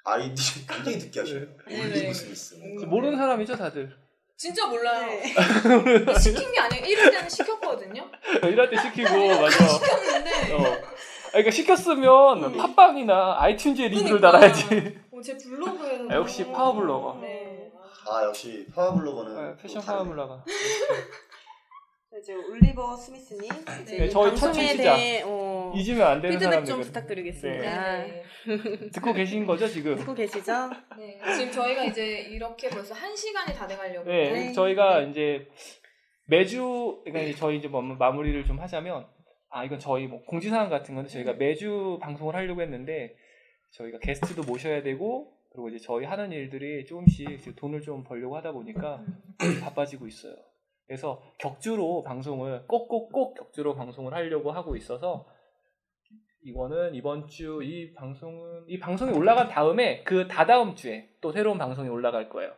[0.05, 1.45] 아이디 굉장히 하시네.
[1.67, 1.81] 네.
[1.81, 2.55] 올리고 스미스.
[2.87, 3.95] 모르는 사람이죠 다들.
[4.37, 5.05] 진짜 몰라요.
[5.05, 5.33] 네.
[6.17, 6.85] 시킨 게 아니에요.
[6.85, 8.07] 이럴 때는 시켰거든요.
[8.47, 9.09] 일할 때 시키고
[9.41, 9.67] 맞아.
[9.67, 10.88] 시켰는데 어.
[11.29, 14.31] 아, 그러니까 시켰으면 팟빵이나 아이튠즈에 리뷰를 그러니까.
[14.31, 14.99] 달아야지.
[15.11, 17.19] 어, 제 블로그에서 아, 역시 파워블로거.
[17.21, 17.71] 네.
[18.11, 20.03] 아 역시 파워블로거는 네, 패션 또 다르네.
[20.03, 20.43] 파워블라가.
[22.21, 23.43] 이제 올리버 스미스님
[23.83, 24.95] 이제 네, 이 저희 첫 방송에 청취자.
[24.95, 26.87] 대해 어, 잊으면 안 되는 피드백 좀 사람들.
[26.87, 27.97] 부탁드리겠습니다.
[27.99, 28.23] 네.
[28.93, 29.95] 듣고 계신 거죠 지금?
[29.95, 30.69] 듣고 계시죠?
[30.97, 31.19] 네.
[31.37, 34.09] 지금 저희가 이제 이렇게 벌써 한 시간이 다 돼가려고.
[34.09, 34.53] 네, 네.
[34.53, 35.47] 저희가 이제
[36.25, 39.05] 매주 그러니까 이제 저희 이제 뭐 마무리를 좀 하자면
[39.49, 43.15] 아 이건 저희 뭐 공지사항 같은 거는 저희가 매주 방송을 하려고 했는데
[43.71, 49.03] 저희가 게스트도 모셔야 되고 그리고 이제 저희 하는 일들이 조금씩 돈을 좀 벌려고 하다 보니까
[49.61, 50.35] 바빠지고 있어요.
[50.85, 55.27] 그래서 격주로 방송을 꼭꼭꼭 격주로 방송을 하려고 하고 있어서
[56.41, 61.89] 이거는 이번 주 이 방송은 이 방송이 올라간 다음에 그 다다음 주에 또 새로운 방송이
[61.89, 62.51] 올라갈 거예요.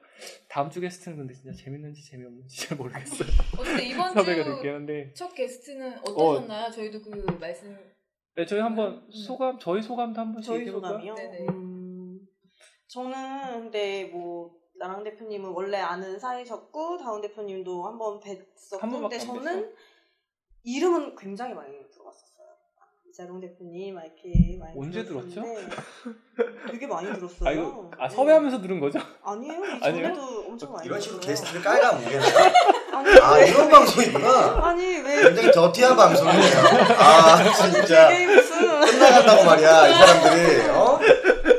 [0.50, 3.28] 다음 주 게스트는 근데 진짜 재밌는지 재미없는지 잘 모르겠어요.
[3.60, 5.12] 어쨌든 이번 섭외가 주.
[5.16, 6.70] 첫 게스트는 어떠셨나요?
[6.72, 7.76] 저희도 그 말씀
[8.36, 9.12] 네, 저희 한번 음.
[9.12, 11.00] 소감, 저희 소감도 한번 저희 얘기해볼까요?
[11.00, 11.16] 소감이요?
[11.50, 12.20] 음,
[12.88, 19.74] 저는 근데 뭐 나랑 대표님은 원래 아는 사이셨고 다운 대표님도 한번 뵀었고 근데 안 저는
[20.64, 21.74] 이름은 굉장히 많이.
[21.76, 21.82] 이
[23.22, 25.76] 자룡 대표님 막 이렇게 많이 언제 들었었는데
[26.72, 27.48] 되게 많이 들었어요.
[27.48, 28.16] 아, 이거, 아, 네.
[28.16, 28.98] 섭외하면서 들은 거죠?
[29.24, 29.62] 아니에요.
[29.80, 30.08] 아니에요?
[30.10, 31.52] 이전에도 엄청 많이 이런 식으로 들었어요.
[31.54, 32.26] 게스트를 모겠네.
[32.92, 34.60] 아니, 아 왜- 이런 방송이구나.
[34.66, 36.52] 아니 왜 굉장히 더티한 방송이네요.
[36.98, 40.70] 아 진짜 끝나간다고 말이야 이 사람들이.
[40.70, 41.00] 어?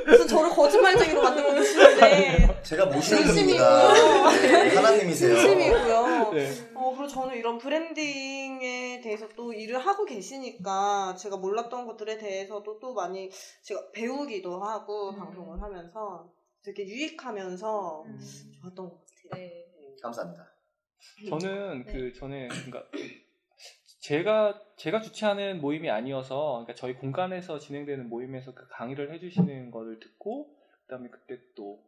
[0.07, 3.23] 무슨 저를 거짓말쟁이로 만들고 계시는데 제가 모시는.
[3.25, 3.93] 분입니다.
[4.33, 5.37] 네, 하나님이세요.
[5.37, 6.31] 진심이고요.
[6.35, 6.53] 네.
[6.93, 12.93] 어, 그리고 저는 이런 브랜딩에 대해서 또 일을 하고 계시니까 제가 몰랐던 것들에 대해서도 또
[12.93, 13.31] 많이
[13.63, 15.17] 제가 배우기도 하고 음.
[15.17, 16.31] 방송을 하면서
[16.63, 18.21] 되게 유익하면서 음,
[18.61, 19.43] 좋았던 것 같아요.
[19.43, 19.67] 네.
[20.03, 20.53] 감사합니다.
[21.29, 21.93] 저는 네.
[21.93, 22.85] 그 전에 그러니까
[24.01, 30.55] 제가 제가 주최하는 모임이 아니어서 그러니까 저희 공간에서 진행되는 모임에서 그 강의를 해주시는 거를 듣고
[30.87, 31.83] 그다음에 그때 또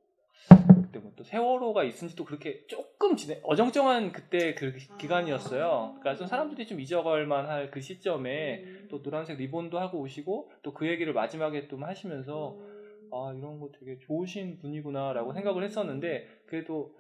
[0.48, 5.96] 그때 뭐 또 세월호가 있은지도 그렇게 조금 진행 어정쩡한 그때 그 기간이었어요.
[6.00, 8.88] 그러니까 좀 사람들이 좀 잊어갈만 할 그 시점에 음.
[8.90, 13.10] 또 노란색 리본도 하고 오시고 또 그 얘기를 마지막에 또 하시면서 음.
[13.12, 16.94] 아 이런 거 되게 좋으신 분이구나라고 생각을 했었는데 그래도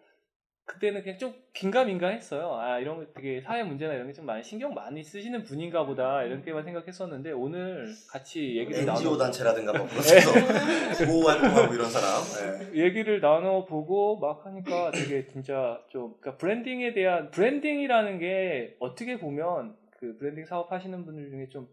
[0.66, 2.54] 그때는 그냥 좀 긴가민가 했어요.
[2.54, 6.22] 아 이런 거 되게 사회 문제나 이런 게 좀 많이 신경 많이 쓰시는 분인가 보다
[6.22, 10.32] 이렇게만 생각했었는데 오늘 같이 얘기를 NGO 나눠 단체라든가 뭐 그런 데서
[11.06, 12.22] 보호 활동하고 이런 사람.
[12.72, 12.82] 네.
[12.84, 19.76] 얘기를 나눠 보고 막 하니까 되게 진짜 좀 그러니까 branding에 대한 branding이라는 게 어떻게 보면
[19.98, 21.68] 그 브랜딩 사업 하시는 분들 중에 좀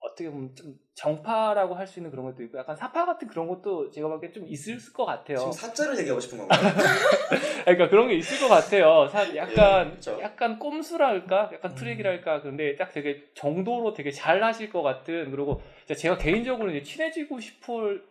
[0.00, 3.90] 어떻게 보면 좀 정파라고 할 수 있는 그런 것도 있고 약간 사파 같은 그런 것도
[3.90, 5.38] 제가 보기엔 좀 있을 것 같아요.
[5.38, 6.60] 지금 사자를 얘기하고 싶은 건가요?
[7.64, 9.08] 그러니까 그런 게 있을 것 같아요.
[9.08, 10.18] 사- 약간 예, 그쵸.
[10.20, 11.74] 약간 꼼수랄까, 약간 음.
[11.76, 12.40] 트릭이랄까.
[12.42, 15.30] 그런데 딱 되게 정도로 되게 잘 하실 것 같은.
[15.30, 15.60] 그리고
[15.96, 18.04] 제가 개인적으로 이제 친해지고 싶을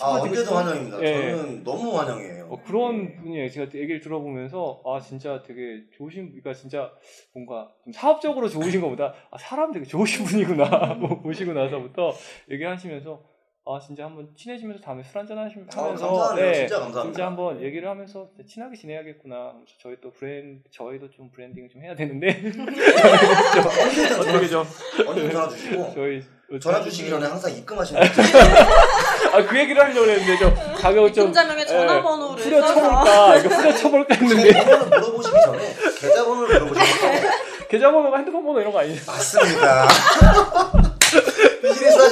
[0.00, 1.02] 아 친해지고 언제든 싶은- 환영입니다.
[1.02, 1.12] 예.
[1.36, 2.46] 저는 너무 환영이에요.
[2.50, 3.16] 어, 그런 네.
[3.16, 3.48] 분이에요.
[3.50, 6.90] 제가 얘기를 들어보면서 아 진짜 되게 좋으신, 그러니까 진짜
[7.32, 10.64] 뭔가 좀 사업적으로 좋으신 것보다 아, 사람 되게 좋으신 분이구나
[11.00, 12.12] 뭐 보시고 나서부터
[12.50, 13.22] 얘기하시면서
[13.66, 16.44] 아 진짜 한번 친해지면서 다음에 술 한잔 하시- 아, 하면서 감사하네요.
[16.46, 17.02] 네, 진짜 감사합니다.
[17.04, 19.52] 진짜 한번 얘기를 하면서 친하게 지내야겠구나.
[19.80, 22.66] 저희 또 브랜드 저희도 좀 브랜딩을 좀 해야 되는데 언제든
[24.18, 24.66] 어떻게 전화, 좀
[25.06, 26.24] 언제든 전화 주시고 저희
[26.60, 28.00] 전화 주시기 전에 항상 입금하시는.
[29.32, 34.14] 아그 얘기를 하려고 했는데 좀 가격을 좀 입금자명에 전화번호를 후려 써서 쳐볼까 이거 후려 쳐볼까
[34.16, 37.06] 했는데 계좌번호 물어보시기 전에 계좌번호를 물어보시고
[37.70, 38.98] 계좌번호가 핸드폰 번호 이런 거 아니에요?
[39.06, 39.86] 맞습니다.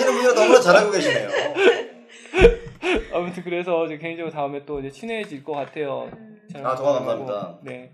[0.09, 1.29] 하시는 분이라 너무나 잘하고 계시네요.
[3.13, 6.11] 아무튼 그래서 이제 개인적으로 다음에 또 이제 친해질 것 같아요.
[6.51, 7.61] 잘 아, 정말 감사합니다.
[7.63, 7.93] 네.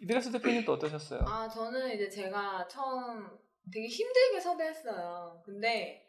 [0.00, 1.20] 이드라스 대표님 또 어떠셨어요?
[1.26, 3.26] 아, 저는 이제 제가 처음
[3.72, 5.42] 되게 힘들게 섭외했어요.
[5.44, 6.04] 근데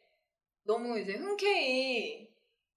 [0.66, 2.30] 너무 이제 흔쾌히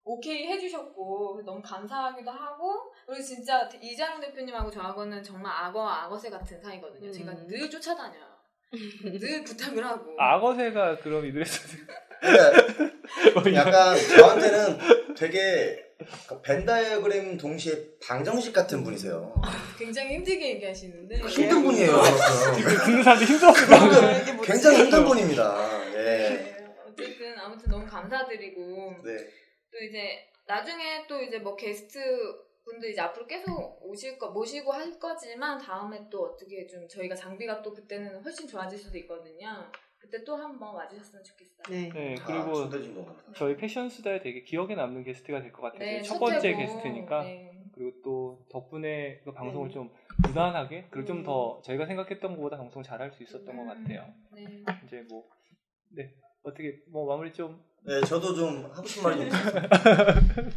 [0.05, 7.09] 오케이 해주셨고 너무 감사하기도 하고 그리고 진짜 이장훈 대표님하고 저하고는 정말 악어와 악어새 같은 사이거든요.
[7.09, 7.13] 음.
[7.13, 8.33] 제가 늘 쫓아다녀요.
[9.03, 10.15] 늘 부탁을 하고.
[10.19, 11.87] 악어새가 그럼 이드라스
[12.23, 15.85] 그러니까 약간 저한테는 되게
[16.29, 19.35] 그 벤다이어그램 동시에 방정식 같은 분이세요.
[19.79, 21.93] 굉장히 힘들게 얘기하시는데 힘든 분이에요.
[23.53, 24.23] 듣는.
[24.23, 24.53] 이게 뭐지?
[24.53, 25.93] 굉장히 힘든 분입니다.
[25.95, 25.99] 예.
[25.99, 29.17] 네, 어쨌든 아무튼 너무 감사드리고 네.
[29.71, 31.99] 또 이제 나중에 또 이제 뭐 게스트
[32.65, 37.63] 분들 이제 앞으로 계속 오실 거 모시고 할 거지만 다음에 또 어떻게 좀 저희가 장비가
[37.63, 39.71] 또 그때는 훨씬 좋아질 수도 있거든요.
[40.03, 41.63] 그때 또 한 번 와주셨으면 좋겠어요.
[41.71, 41.89] 네.
[41.95, 42.69] 네, 아, 그리고
[43.05, 43.17] 거.
[43.37, 45.79] 저희 패션 수다에 되게 기억에 남는 게스트가 될 것 같아요.
[45.81, 47.23] 네, 첫 번째 게스트니까.
[47.23, 47.51] 네.
[47.75, 49.75] 그리고 또 덕분에 그 방송을 네.
[49.75, 49.91] 좀
[50.27, 51.23] 무난하게 그리고 좀 음.
[51.23, 53.69] 더 저희가 생각했던 것보다 방송을 잘할 수 있었던 것 음.
[53.69, 54.13] 같아요.
[54.35, 54.63] 네.
[54.85, 55.25] 이제 뭐
[55.91, 56.13] 네.
[56.43, 59.63] 어떻게 뭐 마무리 좀 네, 저도 좀 하고 싶은 말이 좀 있어요.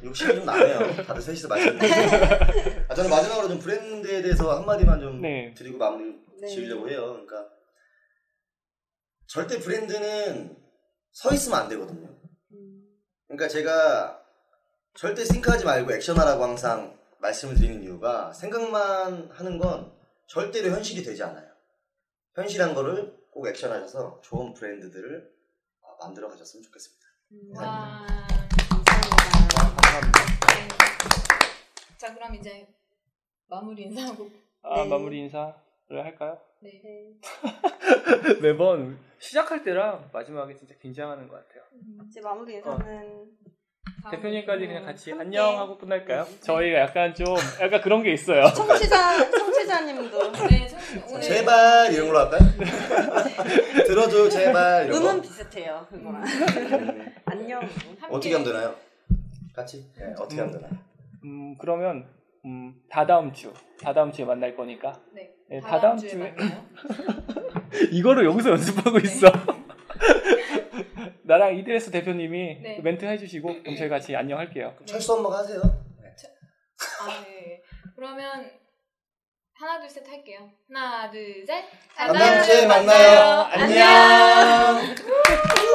[0.04, 1.04] 욕심이 좀 나네요.
[1.06, 1.88] 다들 셋이서 마시는데.
[2.90, 5.54] 아, 저는 마지막으로 좀 브랜드에 대해서 한마디만 좀 네.
[5.56, 6.48] 드리고 마무리 네.
[6.48, 7.14] 지으려고 해요.
[7.26, 7.48] 그러니까
[9.28, 10.56] 절대 브랜드는
[11.12, 12.08] 서 있으면 안 되거든요.
[12.52, 12.84] 음.
[13.28, 14.22] 그러니까 제가
[14.96, 19.94] 절대 싱크하지 말고 액션하라고 항상 말씀을 드리는 이유가 생각만 하는 건
[20.28, 21.50] 절대로 현실이 되지 않아요.
[22.36, 25.32] 현실한 거를 꼭 액션하셔서 좋은 브랜드들을
[25.82, 27.06] 어, 만들어 가셨으면 좋겠습니다.
[27.56, 28.06] 와.
[28.70, 29.58] 감사합니다.
[29.58, 30.20] 감사합니다.
[30.48, 31.98] 네.
[31.98, 32.68] 자 그럼 이제
[33.48, 34.30] 마무리 인사하고
[34.62, 34.90] 아 네.
[34.90, 35.65] 마무리 인사.
[35.90, 36.38] 할까요?
[36.62, 36.82] 네.
[38.42, 41.64] 매번 시작할 때랑 마지막에 진짜 긴장하는 것 같아요.
[42.08, 43.26] 이제 마무리 인사는
[44.10, 45.26] 대표님까지 그냥 같이 함께.
[45.26, 46.26] 안녕 하고 끝날까요?
[46.42, 47.26] 저희가 약간 좀
[47.62, 48.46] 약간 그런 게 있어요.
[48.56, 50.80] 청취자 청취자님도 네, 참,
[51.10, 52.40] 오늘 제발 이런 걸로 할까요?
[53.88, 55.22] 들어줘 제발 이런 음은 거.
[55.22, 58.76] 비슷해요 그거랑 음, 안녕 함께 어떻게 하면 되나요?
[59.54, 59.92] 같이?
[59.98, 60.72] 네, 어떻게 하면 되나요?
[61.24, 62.08] 음 그러면
[62.46, 65.35] 음 다다음 주 다다음 주에 만날 거니까 네.
[65.50, 66.34] 네, 다다음 주에.
[67.92, 69.28] 이거를 여기서 연습하고 있어.
[71.24, 72.80] 나랑 이드레스 대표님이 네.
[72.84, 74.72] 멘트 해주시고 그럼 저희 같이 안녕 할게요.
[74.76, 75.60] 그럼 철수 엄마가 하세요.
[75.62, 77.62] 아, 네.
[77.96, 78.50] 그러면
[79.58, 80.50] 하나 둘 셋 할게요.
[80.72, 81.64] 하나 둘 셋.
[81.96, 83.42] 다음 주에 만나요.
[83.52, 84.96] 안녕.